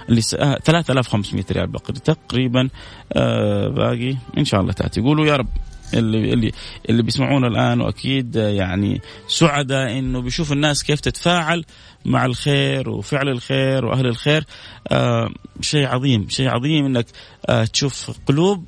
اللي 0.10 0.22
س... 0.22 0.34
آه 0.34 0.60
3500 0.64 1.46
ريال 1.52 1.68
باقي. 1.68 1.94
تقريبا 1.94 2.70
آه 3.14 3.68
باقي 3.68 4.16
إن 4.38 4.46
شاء 4.46 4.62
الله 4.62 4.74
تأتي. 4.74 5.02
قولوا 5.02 5.26
يا 5.26 5.36
رب 5.36 5.48
اللي 5.94 6.34
اللي 6.34 6.52
اللي 6.90 7.04
بيسمعونا 7.04 7.48
الآن 7.48 7.82
وأكيد 7.82 8.36
يعني 8.36 9.02
سعداء 9.28 10.00
إنه 10.00 10.22
بيشوف 10.22 10.52
الناس 10.52 10.84
كيف 10.84 11.00
تتفاعل 11.00 11.66
مع 12.06 12.26
الخير 12.26 12.90
وفعل 12.90 13.30
الخير 13.30 13.86
وأهل 13.86 14.08
الخير. 14.08 14.44
آه 14.88 15.30
شيء 15.62 15.88
عظيم 15.88 16.30
شيء 16.30 16.50
عظيم 16.50 16.86
إنك 16.86 17.06
آه 17.50 17.66
تشوف 17.66 18.12
قلوب 18.26 18.66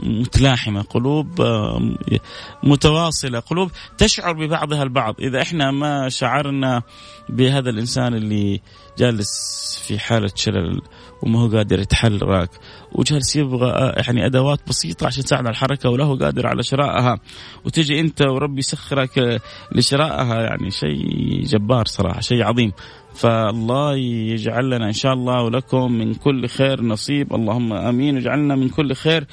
متلاحمة 0.00 0.82
قلوب 0.82 1.42
متواصلة 2.62 3.38
قلوب 3.38 3.70
تشعر 3.98 4.32
ببعضها 4.32 4.82
البعض. 4.82 5.14
إذا 5.20 5.42
إحنا 5.42 5.70
ما 5.70 6.08
شعرنا 6.08 6.82
بهذا 7.28 7.70
الإنسان 7.70 8.14
اللي 8.14 8.60
جالس 8.98 9.30
في 9.86 9.98
حالة 9.98 10.30
شلل 10.34 10.80
وما 11.22 11.40
هو 11.40 11.48
قادر 11.48 11.80
يتحرك 11.80 12.50
وجالس 12.92 13.36
يبغى 13.36 13.70
آه، 13.70 14.02
يعني 14.06 14.26
أدوات 14.26 14.60
بسيطة 14.68 15.06
عشان 15.06 15.24
تساعد 15.24 15.46
على 15.46 15.50
الحركة 15.50 15.90
وله 15.90 16.18
قادر 16.18 16.46
على 16.46 16.62
شرائها 16.62 17.18
وتجي 17.64 18.00
أنت 18.00 18.22
وربي 18.22 18.58
يسخرك 18.58 19.40
لشرائها 19.72 20.40
يعني 20.40 20.70
شيء 20.70 21.42
جبار 21.44 21.86
صراحة 21.86 22.20
شيء 22.20 22.42
عظيم. 22.42 22.72
فالله 23.16 23.96
يجعل 24.32 24.70
لنا 24.70 24.86
إن 24.86 24.92
شاء 24.92 25.12
الله 25.12 25.42
ولكم 25.42 25.92
من 25.92 26.14
كل 26.14 26.48
خير 26.48 26.82
نصيب. 26.82 27.34
اللهم 27.34 27.72
آمين. 27.72 28.14
واجعلنا 28.14 28.56
من 28.56 28.68
كل 28.68 28.94
خير 28.94 29.26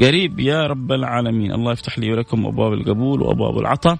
قريب 0.00 0.40
يا 0.40 0.66
رب 0.66 0.92
العالمين. 0.92 1.52
الله 1.52 1.72
يفتح 1.72 1.98
لي 1.98 2.12
ولكم 2.12 2.46
أبواب 2.46 2.72
القبول 2.72 3.22
وأبواب 3.22 3.58
العطاء 3.58 3.98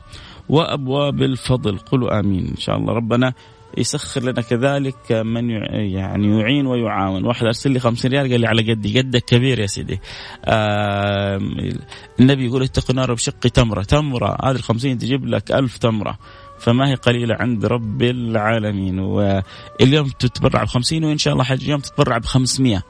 وأبواب 0.49 1.23
الفضل. 1.23 1.79
قولوا 1.79 2.21
آمين. 2.21 2.47
إن 2.49 2.57
شاء 2.57 2.77
الله 2.77 2.93
ربنا 2.93 3.33
يسخر 3.79 4.23
لنا 4.23 4.41
كذلك 4.41 5.13
من 5.13 5.51
يعني 5.51 6.41
يعين 6.41 6.67
ويعاون. 6.67 7.25
واحد 7.25 7.47
أرسل 7.47 7.71
لي 7.71 7.79
50 7.79 8.11
ريال 8.11 8.31
قال 8.31 8.41
لي 8.41 8.47
على 8.47 8.73
قدي. 8.73 8.99
قدك 8.99 9.25
كبير 9.25 9.59
يا 9.59 9.67
سيدي. 9.67 10.01
آه 10.45 11.41
النبي 12.21 12.47
يقول 12.47 12.63
اتق 12.63 12.91
النار 12.91 13.15
بشق 13.15 13.39
تمرة. 13.39 13.83
تمرة 13.83 14.37
هذه 14.45 14.57
ال 14.57 14.63
50 14.63 14.99
تجيب 14.99 15.27
لك 15.27 15.53
ألف 15.53 15.79
تمرة. 15.79 16.19
فما 16.61 16.89
هي 16.89 16.95
قليلة 16.95 17.35
عند 17.41 17.67
رب 17.67 18.03
العالمين. 18.03 18.99
واليوم 18.99 20.09
تتبرع 20.09 20.65
ب 20.65 20.67
50 20.67 21.05
وإن 21.05 21.19
شاء 21.19 21.33
الله 21.33 21.45
حج 21.45 21.69
يوم 21.69 21.81
تتبرع 21.81 22.19
ب 22.19 22.25
500 22.25 22.83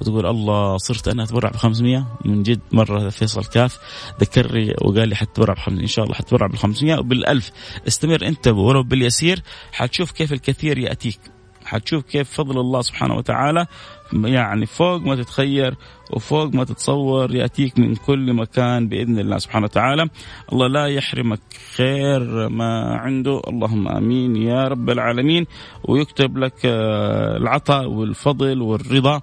وتقول 0.00 0.26
الله 0.26 0.76
صرت 0.76 1.08
أنا 1.08 1.22
أتبرع 1.22 1.50
ب 1.50 1.56
500 1.56 2.06
من 2.24 2.42
جد 2.42 2.60
مرة 2.72 3.08
فيصل 3.08 3.44
كاف 3.44 3.78
ذكرني 4.20 4.74
وقال 4.82 5.08
لي 5.08 5.16
حتتبرع 5.16 5.54
ب 5.54 5.58
500 5.58 5.82
إن 5.82 5.86
شاء 5.86 6.04
الله 6.04 6.14
حتتبرع 6.14 6.46
بال 6.46 6.58
500 6.58 6.96
وبال1000 6.96 7.44
استمر 7.88 8.26
أنت 8.26 8.48
ولو 8.48 8.82
باليسير. 8.82 9.42
حتشوف 9.72 10.10
كيف 10.12 10.32
الكثير 10.32 10.78
يأتيك. 10.78 11.20
حتشوف 11.64 12.04
كيف 12.04 12.30
فضل 12.30 12.60
الله 12.60 12.82
سبحانه 12.82 13.14
وتعالى 13.14 13.66
يعني 14.12 14.66
فوق 14.66 15.00
ما 15.00 15.14
تتخير 15.14 15.74
وفوق 16.10 16.54
ما 16.54 16.64
تتصور 16.64 17.34
يأتيك 17.34 17.78
من 17.78 17.94
كل 17.94 18.32
مكان 18.32 18.88
بإذن 18.88 19.18
الله 19.18 19.38
سبحانه 19.38 19.64
وتعالى. 19.64 20.08
الله 20.52 20.66
لا 20.66 20.86
يحرمك 20.86 21.40
خير 21.76 22.48
ما 22.48 22.96
عنده. 22.96 23.40
اللهم 23.48 23.88
آمين 23.88 24.36
يا 24.36 24.64
رب 24.64 24.90
العالمين. 24.90 25.46
ويكتب 25.84 26.38
لك 26.38 26.66
آه، 26.66 27.36
العطاء 27.36 27.90
والفضل 27.90 28.62
والرضا 28.62 29.20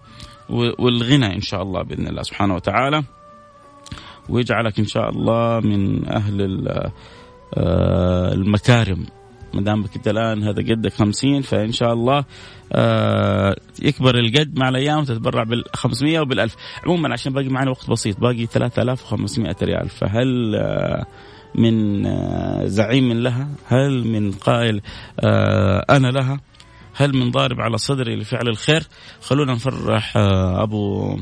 والغنى 0.50 1.36
إن 1.36 1.42
شاء 1.42 1.62
الله 1.62 1.84
بإذن 1.84 2.08
الله 2.08 2.22
سبحانه 2.22 2.56
وتعالى. 2.56 3.04
ويجعلك 4.30 4.80
إن 4.80 4.86
شاء 4.86 5.10
الله 5.10 5.60
من 5.60 6.10
أهل 6.10 6.68
آه، 7.54 8.34
المكارم. 8.34 9.06
ما 9.54 9.62
دام 9.62 9.86
انت 9.96 10.08
الآن 10.08 10.44
هذا 10.44 10.62
قدك 10.62 10.94
50 10.94 11.42
فإن 11.42 11.72
شاء 11.72 11.94
الله 11.94 12.26
آه 12.74 13.56
يكبر 13.82 14.16
القد 14.16 14.60
مع 14.60 14.70
الأيام 14.70 15.04
تتبرع 15.04 15.44
بال 15.44 15.64
500 15.74 16.20
وبال 16.20 16.40
1000 16.40 16.56
عموما 16.86 17.14
عشان 17.14 17.34
باقي 17.34 17.50
معنا 17.50 17.72
وقت 17.72 17.90
بسيط 17.90 18.20
باقي 18.20 18.46
3500 18.46 19.56
ريال. 19.64 19.90
فهل 19.90 20.56
آه 20.56 21.06
من 21.56 22.06
آه 22.06 22.66
زعيم 22.66 23.14
لها؟ 23.14 23.48
هل 23.68 24.08
من 24.08 24.32
قائل 24.32 24.82
آه 25.20 25.86
أنا 25.90 26.08
لها؟ 26.08 26.40
هل 26.96 27.16
من 27.16 27.32
ضارب 27.32 27.62
على 27.62 27.78
صدري 27.78 28.16
لفعل 28.16 28.48
الخير؟ 28.48 28.84
خلونا 29.22 29.54
نفرح 29.54 30.18
آه 30.18 30.64
أبو 30.64 31.16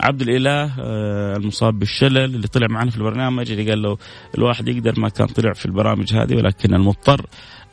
عبد 0.00 0.22
الإله 0.22 0.72
آه، 0.80 1.36
المصاب 1.36 1.78
بالشلل 1.78 2.24
اللي 2.24 2.48
طلع 2.48 2.66
معنا 2.70 2.90
في 2.90 2.96
البرنامج 2.96 3.50
اللي 3.50 3.70
قال 3.70 3.82
له 3.82 3.98
الواحد 4.38 4.68
يقدر 4.68 5.00
ما 5.00 5.08
كان 5.08 5.26
طلع 5.26 5.52
في 5.52 5.66
البرامج 5.66 6.14
هذه 6.14 6.36
ولكن 6.36 6.74
المضطر 6.74 7.26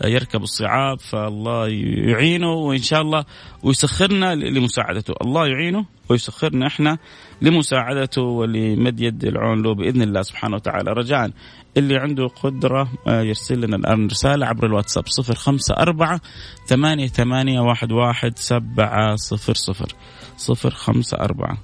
يركب 0.04 0.44
الصعاب 0.44 1.00
فالله 1.00 1.68
يعينه 2.10 2.54
وإن 2.54 2.82
شاء 2.82 3.02
الله 3.02 3.26
ويسخرنا 3.64 4.36
لمساعدته، 4.36 5.14
الله 5.22 5.48
يعينه 5.48 5.86
ويسخرنا 6.10 6.68
إحنا 6.68 6.98
لمساعدته 7.42 8.22
ولمد 8.22 9.02
يد 9.02 9.24
العون 9.24 9.62
له 9.64 9.76
بإذن 9.76 10.02
الله 10.02 10.22
سبحانه 10.22 10.56
وتعالى، 10.56 10.92
رجاء 10.92 11.32
اللي 11.78 11.98
عنده 11.98 12.28
قدرة 12.28 12.90
آه، 13.08 13.22
يرسل 13.22 13.62
لنا 13.62 13.76
الآن 13.76 14.08
رسالة 14.08 14.46
عبر 14.46 14.66
الواتساب 14.66 15.04
054 15.08 16.20
ثمانية 16.68 17.08
ثمانية 17.08 17.60
واحد 17.60 17.92
واحد 17.92 18.38
سبعة 18.38 19.16
صفر 19.16 19.54
صفر. 19.54 19.88
صفر 20.38 20.70
خمسة 20.70 21.18
أربعة 21.18 21.58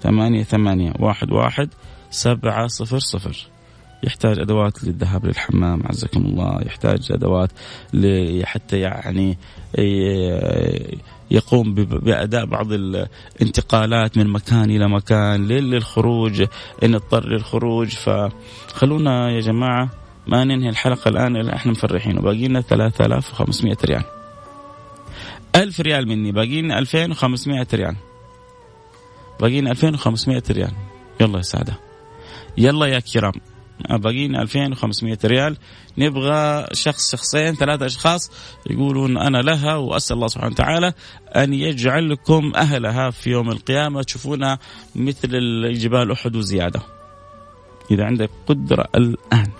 ثمانية 0.00 0.42
ثمانية 0.42 0.92
واحد 0.98 1.32
واحد 1.32 1.68
سبعة 2.10 2.66
صفر 2.66 2.98
صفر. 2.98 3.46
يحتاج 4.04 4.38
أدوات 4.38 4.84
للذهاب 4.84 5.26
للحمام 5.26 5.82
عزكم 5.86 6.20
الله. 6.20 6.60
يحتاج 6.66 7.12
أدوات 7.12 7.50
حتى 8.44 8.78
يعني 8.80 9.38
يقوم 11.30 11.74
بأداء 11.74 12.44
بعض 12.46 12.72
الانتقالات 12.72 14.18
من 14.18 14.26
مكان 14.26 14.70
إلى 14.70 14.88
مكان 14.88 15.46
للخروج 15.46 16.44
إن 16.82 16.94
اضطر 16.94 17.28
للخروج. 17.28 17.88
فخلونا 17.88 19.30
يا 19.30 19.40
جماعة 19.40 19.90
ما 20.26 20.44
ننهي 20.44 20.68
الحلقة 20.68 21.08
الآن 21.08 21.36
إلا 21.36 21.56
إحنا 21.56 21.72
مفرحين. 21.72 22.18
وباقي 22.18 22.48
لنا 22.48 22.60
3500 22.60 23.76
ريال. 23.84 24.04
1000 25.56 25.80
ريال 25.80 26.08
مني 26.08 26.32
باقي 26.32 26.62
لنا 26.62 26.78
2500 26.78 27.66
ريال. 27.74 27.96
باقي 29.40 29.60
لنا 29.60 29.70
2500 29.70 30.42
ريال. 30.50 30.72
يلا 31.20 31.36
يا 31.36 31.42
سادة. 31.42 31.74
يلا 32.58 32.86
يا 32.86 33.00
كرام. 33.00 33.32
باقينا 33.90 34.42
2500 34.42 35.18
ريال. 35.24 35.56
نبغى 35.98 36.66
شخص 36.72 37.12
شخصين 37.12 37.54
ثلاثة 37.54 37.86
أشخاص 37.86 38.30
يقولون 38.70 39.18
أنا 39.18 39.38
لها 39.38 39.76
وأسأل 39.76 40.16
الله 40.16 40.28
سبحانه 40.28 40.52
وتعالى 40.52 40.92
أن 41.36 41.54
يجعل 41.54 42.10
لكم 42.10 42.52
أهلها 42.56 43.10
في 43.10 43.30
يوم 43.30 43.50
القيامة. 43.50 44.02
تشوفونها 44.02 44.58
مثل 44.94 45.30
جبال 45.72 46.12
أحد 46.12 46.36
وزيادة. 46.36 46.80
إذا 47.90 48.04
عندك 48.04 48.30
قدرة 48.46 48.88
الآن. 48.94 49.50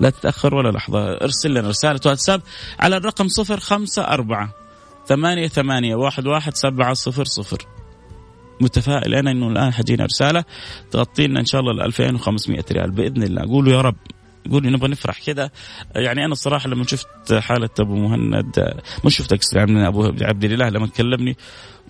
لا 0.00 0.10
تتأخر 0.10 0.54
ولا 0.54 0.70
لحظة. 0.70 1.12
ارسل 1.12 1.50
لنا 1.50 1.68
رسالة 1.68 2.00
واتساب 2.06 2.42
على 2.78 2.96
الرقم 2.96 3.28
صفر 3.28 3.60
خمسة 3.60 4.02
أربعة 4.02 4.54
ثمانية 5.06 5.48
ثمانية 5.48 5.94
واحد 5.94 6.26
واحد 6.26 6.54
سبعة 6.56 6.94
صفر 6.94 7.24
صفر. 7.24 7.66
متفائل 8.60 9.14
أنا 9.14 9.30
إنه 9.30 9.48
الآن 9.48 9.72
حجينا 9.72 10.04
رسالة 10.04 10.44
تغطي 10.90 11.26
لنا 11.26 11.40
إن 11.40 11.44
شاء 11.44 11.60
الله 11.60 11.72
ال 11.72 11.80
2500 11.80 12.64
ريال 12.72 12.90
بإذن 12.90 13.22
الله. 13.22 13.42
قولوا 13.42 13.72
يا 13.72 13.80
رب. 13.80 13.96
قولوا 14.50 14.70
نبغى 14.70 14.90
نفرح 14.90 15.24
كذا 15.26 15.50
يعني 15.96 16.24
أنا 16.24 16.32
الصراحة 16.32 16.68
لما 16.68 16.84
شفت 16.84 17.32
حالة 17.32 17.68
أبو 17.80 17.94
مهند 17.94 18.74
مش 19.04 19.16
شفت 19.16 19.54
يعني 19.56 19.88
أبو 19.88 20.04
عبد 20.22 20.44
الاله 20.44 20.68
لما 20.68 20.86
كلمني 20.86 21.36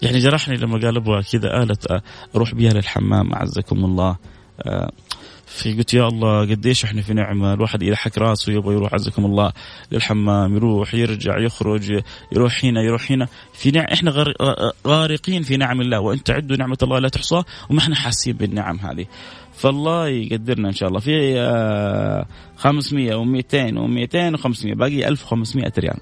يعني 0.02 0.18
جرحني 0.18 0.56
لما 0.56 0.78
قال 0.78 0.96
أبغى 0.96 1.22
كذا 1.22 1.62
اله 1.62 2.02
أروح 2.36 2.54
بها 2.54 2.72
للحمام 2.72 3.32
أعزكم 3.32 3.84
الله. 3.84 4.16
آه، 4.62 4.90
في 5.50 5.72
قلت 5.74 5.94
يا 5.94 6.08
الله 6.08 6.40
قديش 6.40 6.84
إحنا 6.84 7.02
في 7.02 7.14
نعمة 7.14 7.54
الواحد 7.54 7.82
يلحق 7.82 8.18
راسه 8.18 8.52
يبغى 8.52 8.74
يروح 8.74 8.94
عزكم 8.94 9.24
الله 9.24 9.52
للحمام 9.92 10.56
يروح 10.56 10.94
يرجع 10.94 11.38
يخرج 11.38 12.02
يروح 12.32 12.64
هنا 12.64 12.82
يروح 12.82 13.12
هنا. 13.12 13.28
في 13.52 13.70
نعم 13.70 13.86
إحنا 13.92 14.34
غارقين 14.86 15.42
في 15.42 15.56
نعم 15.56 15.80
الله 15.80 16.00
وإن 16.00 16.22
تعدوا 16.22 16.56
نعمة 16.56 16.78
الله 16.82 16.98
لا 16.98 17.08
تحصى 17.08 17.42
وما 17.70 17.78
إحنا 17.78 17.94
حاسين 17.94 18.36
بالنعم 18.36 18.78
هذه. 18.78 19.06
فالله 19.52 20.08
يقدرنا 20.08 20.68
إن 20.68 20.74
شاء 20.74 20.88
الله. 20.88 21.00
في 21.00 22.26
500 22.56 23.10
و200 23.12 23.74
و200 23.74 24.40
و500 24.40 24.76
باقي 24.76 25.08
1500 25.08 25.72
ريال. 25.78 25.98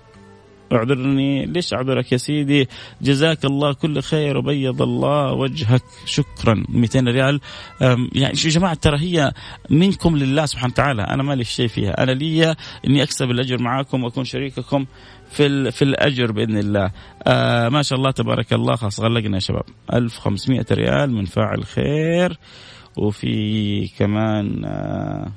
اعذرني. 0.73 1.47
ليش 1.47 1.75
اعذرك 1.75 2.13
يا 2.13 2.17
سيدي؟ 2.17 2.69
جزاك 3.03 3.45
الله 3.45 3.73
كل 3.73 4.03
خير 4.03 4.37
وبيض 4.37 4.83
الله 4.83 5.33
وجهك. 5.33 5.83
شكرا. 6.05 6.65
200 6.69 7.09
ريال. 7.09 7.41
يعني 7.81 8.35
يا 8.45 8.51
جماعة 8.51 8.75
ترى 8.75 8.99
هي 8.99 9.33
منكم 9.71 10.17
لله 10.17 10.47
سبحانه 10.47 10.73
وتعالى. 10.73 11.03
أنا 11.03 11.23
مالي 11.23 11.45
شيء 11.45 11.69
فيها. 11.69 12.03
أنا 12.03 12.13
لي 12.13 12.55
إني 12.87 13.03
أكسب 13.03 13.31
الأجر 13.31 13.63
معاكم 13.63 14.05
وأكون 14.05 14.25
شريككم 14.25 14.87
في 15.31 15.71
في 15.71 15.83
الأجر 15.83 16.33
بإذن 16.33 16.59
الله. 16.59 16.91
آه 17.23 17.69
ما 17.69 17.83
شاء 17.83 17.99
الله 17.99 18.11
تبارك 18.11 18.53
الله. 18.53 18.77
خلاص 18.77 19.01
غلقنا 19.01 19.35
يا 19.35 19.41
شباب. 19.41 19.65
1500 19.93 20.67
ريال 20.73 21.13
من 21.13 21.25
فاعل 21.25 21.65
خير. 21.65 22.39
وفي 22.97 23.89
كمان 23.99 24.65
آه 24.65 25.33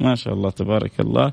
ما 0.00 0.14
شاء 0.14 0.34
الله 0.34 0.50
تبارك 0.50 1.00
الله. 1.00 1.32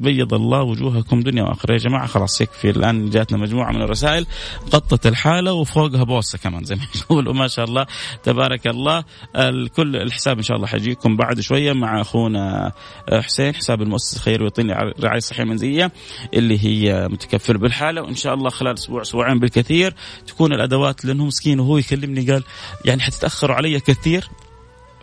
بيض 0.00 0.34
الله 0.34 0.62
وجوهكم 0.62 1.20
دنيا 1.20 1.42
وآخرة. 1.42 1.72
يا 1.72 1.78
جماعة 1.78 2.06
خلاص 2.06 2.40
يكفي 2.40 2.70
الآن 2.70 3.10
جاتنا 3.10 3.38
مجموعة 3.38 3.72
من 3.72 3.82
الرسائل. 3.82 4.26
غطت 4.74 5.06
الحالة 5.06 5.52
وفوقها 5.52 6.04
بوسه 6.04 6.38
كمان 6.38 6.64
زي 6.64 6.74
ما 6.74 6.82
يقولوا. 7.02 7.34
ما 7.34 7.48
شاء 7.48 7.64
الله. 7.64 7.86
تبارك 8.22 8.66
الله. 8.66 9.04
الكل 9.36 9.96
الحساب 9.96 10.36
إن 10.36 10.42
شاء 10.42 10.56
الله 10.56 10.66
حيجيكم 10.66 11.16
بعد 11.16 11.40
شوية 11.40 11.72
مع 11.72 12.00
أخونا 12.00 12.72
آه، 13.08 13.20
حسين 13.20 13.54
حساب 13.54 13.82
المؤسسه 13.82 14.16
الخيريه 14.16 14.36
الوطنيه 14.36 14.74
الرعايه 14.74 15.18
الصحيه 15.18 15.42
المنزليه 15.42 15.92
اللي 16.34 16.64
هي 16.64 17.08
متكفل 17.08 17.58
بالحالة. 17.58 18.02
وإن 18.02 18.14
شاء 18.14 18.34
الله 18.34 18.50
خلال 18.50 18.74
أسبوع 18.74 19.02
أسبوعين 19.02 19.38
بالكثير 19.38 19.94
تكون 20.26 20.52
الأدوات 20.52 21.04
لأنه 21.04 21.24
مسكين 21.24 21.60
وهو 21.60 21.78
يكلمني 21.78 22.30
قال 22.32 22.44
يعني 22.84 23.02
حتتأخروا 23.02 23.56
علي 23.56 23.80
كثير. 23.80 24.28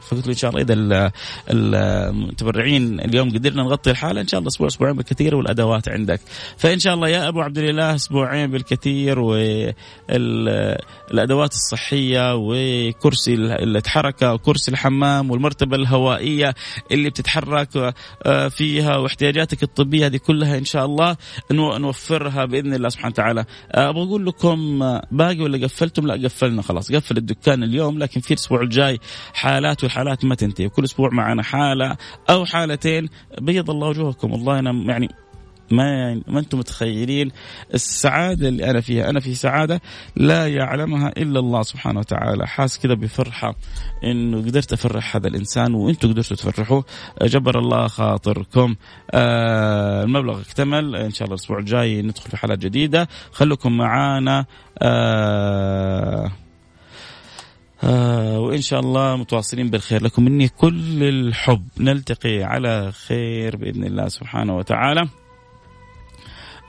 فقلت 0.10 0.28
له 0.28 0.34
إن 0.34 0.38
شاء 0.38 0.52
الله. 0.52 0.62
إذا 0.62 1.12
المتبرعين 1.50 3.00
اليوم 3.00 3.30
قدرنا 3.30 3.64
نغطي 3.64 3.92
الحالة 3.92 4.22
إن 4.22 4.28
شاء 4.28 4.40
الله 4.40 4.48
أسبوع 4.48 4.68
أسبوعين 4.68 4.96
بالكثير 4.96 5.36
والأدوات 5.36 5.90
عندك. 5.90 6.22
فإن 6.58 6.80
شاء 6.80 6.94
الله 6.94 7.10
يا 7.10 7.28
أبو 7.28 7.42
عبد 7.42 7.58
الاله 7.58 7.96
أسبوعين 7.96 8.52
بالكثير 8.52 9.20
والأدوات 11.10 11.54
الصحية 11.54 12.36
وكرسي 12.36 13.34
الحركة 13.34 14.34
وكرسي 14.34 14.72
الحمام 14.72 15.32
والمرتبة 15.32 15.76
الهوائية 15.76 16.56
اللي 16.92 17.10
بتتحرك 17.10 17.94
آه، 18.26 18.48
فيها 18.48 18.98
واحتياجاتك 18.98 19.64
الطبية 19.64 20.06
هذه 20.06 20.18
كلها 20.18 20.58
إن 20.58 20.66
شاء 20.66 20.86
الله 20.86 21.18
نوفرها 21.52 22.46
بإذن 22.46 22.74
الله 22.74 22.90
سبحانه 22.90 23.12
وتعالى. 23.12 23.46
آه، 23.72 23.90
أبغى 23.90 24.04
أقول 24.04 24.26
لكم 24.26 24.84
آه، 24.84 25.08
باقي 25.12 25.42
ولا 25.42 25.66
قفلتم؟ 25.66 26.08
لا 26.08 26.14
قفلنا 26.14 26.62
خلاص. 26.62 26.92
قفل 26.92 27.18
الدكان 27.18 27.64
اليوم 27.64 28.00
لكن 28.00 28.22
في 28.22 28.32
الأسبوع 28.32 28.62
الجاي 28.62 29.00
حالات 29.34 29.84
الحالات 29.96 30.26
ما 30.26 30.36
تنتهي. 30.36 30.66
وكل 30.66 30.84
أسبوع 30.84 31.10
معنا 31.14 31.44
حالة 31.44 31.98
أو 32.30 32.46
حالتين. 32.46 33.10
بيض 33.42 33.70
الله 33.70 33.88
وجوهكم. 33.88 34.32
والله 34.32 34.60
أنا 34.60 34.72
يعني 34.72 35.10
ما 35.72 36.14
ما 36.28 36.40
أنتم 36.40 36.60
متخيلين 36.60 37.32
السعادة 37.74 38.48
اللي 38.48 38.70
أنا 38.70 38.82
فيها، 38.82 39.10
أنا 39.10 39.20
في 39.20 39.36
سعادة 39.36 39.82
لا 40.16 40.48
يعلمها 40.48 41.10
إلا 41.18 41.40
الله 41.40 41.62
سبحانه 41.62 42.00
وتعالى، 42.00 42.48
حاس 42.48 42.80
كذا 42.80 42.94
بفرحة 42.94 43.56
إنه 44.04 44.38
قدرت 44.38 44.74
أفرح 44.74 45.16
هذا 45.16 45.28
الإنسان 45.28 45.74
وأنتم 45.74 46.12
قدرتوا 46.12 46.38
تفرحوه، 46.38 46.86
جبر 47.22 47.60
الله 47.60 47.88
خاطركم. 47.88 48.76
آه 49.12 50.04
المبلغ 50.04 50.42
اكتمل. 50.42 50.96
إن 50.96 51.12
شاء 51.12 51.26
الله 51.26 51.36
الأسبوع 51.36 51.60
الجاي 51.60 52.02
ندخل 52.02 52.30
في 52.30 52.38
حالات 52.38 52.60
جديدة، 52.60 53.08
خليكم 53.32 53.78
معانا. 53.78 54.46
آه 54.82 56.32
آه 57.84 58.40
وإن 58.40 58.62
شاء 58.62 58.80
الله 58.80 59.16
متواصلين 59.16 59.70
بالخير 59.70 60.04
لكم. 60.04 60.24
مني 60.26 60.48
كل 60.48 61.04
الحب. 61.04 61.68
نلتقي 61.80 62.44
على 62.44 62.92
خير 62.92 63.56
بإذن 63.56 63.84
الله 63.84 64.08
سبحانه 64.08 64.58
وتعالى. 64.58 65.08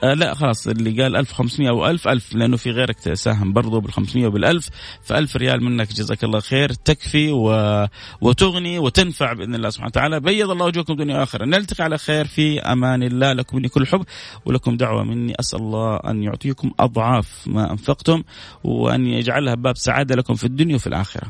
آه 0.03 0.15
لا 0.15 0.35
خلاص 0.35 0.67
اللي 0.67 1.03
قال 1.03 1.17
1500 1.17 1.71
أو 1.71 1.87
1000 1.87 2.09
1000 2.09 2.35
لأنه 2.35 2.57
في 2.57 2.71
غيرك 2.71 3.01
تساهم 3.01 3.53
برضه 3.53 3.81
بال 3.81 3.93
500 3.93 4.27
وبال 4.27 4.45
1000 4.45 4.69
ف 5.03 5.13
1000 5.13 5.37
ريال 5.37 5.65
منك 5.65 5.93
جزاك 5.93 6.25
الله 6.25 6.41
خير 6.41 6.73
تكفي 6.73 7.33
و... 7.33 7.87
وتغني 8.21 8.79
وتنفع 8.79 9.33
بإذن 9.33 9.55
الله 9.55 9.71
سبحانه 9.71 9.89
وتعالى. 9.89 10.21
بيض 10.21 10.51
الله 10.51 10.67
وجوهكم 10.67 10.95
دنيا 10.95 11.23
اخره 11.23 11.45
نلتقي 11.45 11.85
على 11.85 11.99
خير 11.99 12.27
في 12.27 12.61
أمان 12.61 13.03
الله. 13.03 13.33
لكم 13.33 13.57
مني 13.57 13.69
كل 13.69 13.83
الحب 13.83 14.05
ولكم 14.45 14.77
دعوة 14.77 15.05
مني. 15.05 15.35
أسأل 15.41 15.61
الله 15.61 15.97
أن 15.97 16.23
يعطيكم 16.23 16.71
أضعاف 16.81 17.43
ما 17.47 17.71
أنفقتم 17.71 18.23
وأن 18.65 19.07
يجعلها 19.07 19.55
باب 19.55 19.77
سعادة 19.77 20.15
لكم 20.15 20.35
في 20.35 20.45
الدنيا 20.45 20.75
وفي 20.75 20.87
الآخرة. 20.87 21.27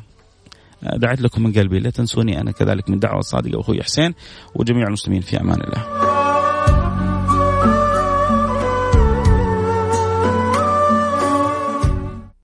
دعيت 0.83 1.20
لكم 1.20 1.42
من 1.42 1.52
قلبي 1.52 1.81
لا 1.81 1.90
تنسوني. 1.90 2.40
أنا 2.40 2.50
كذلك 2.50 2.90
من 2.90 2.98
دعوة 2.98 3.20
صادقة 3.20 3.61
أخوي 3.61 3.83
حسين 3.83 4.14
وجميع 4.55 4.87
المسلمين 4.87 5.20
في 5.20 5.40
أمان 5.40 5.61
الله. 5.61 6.06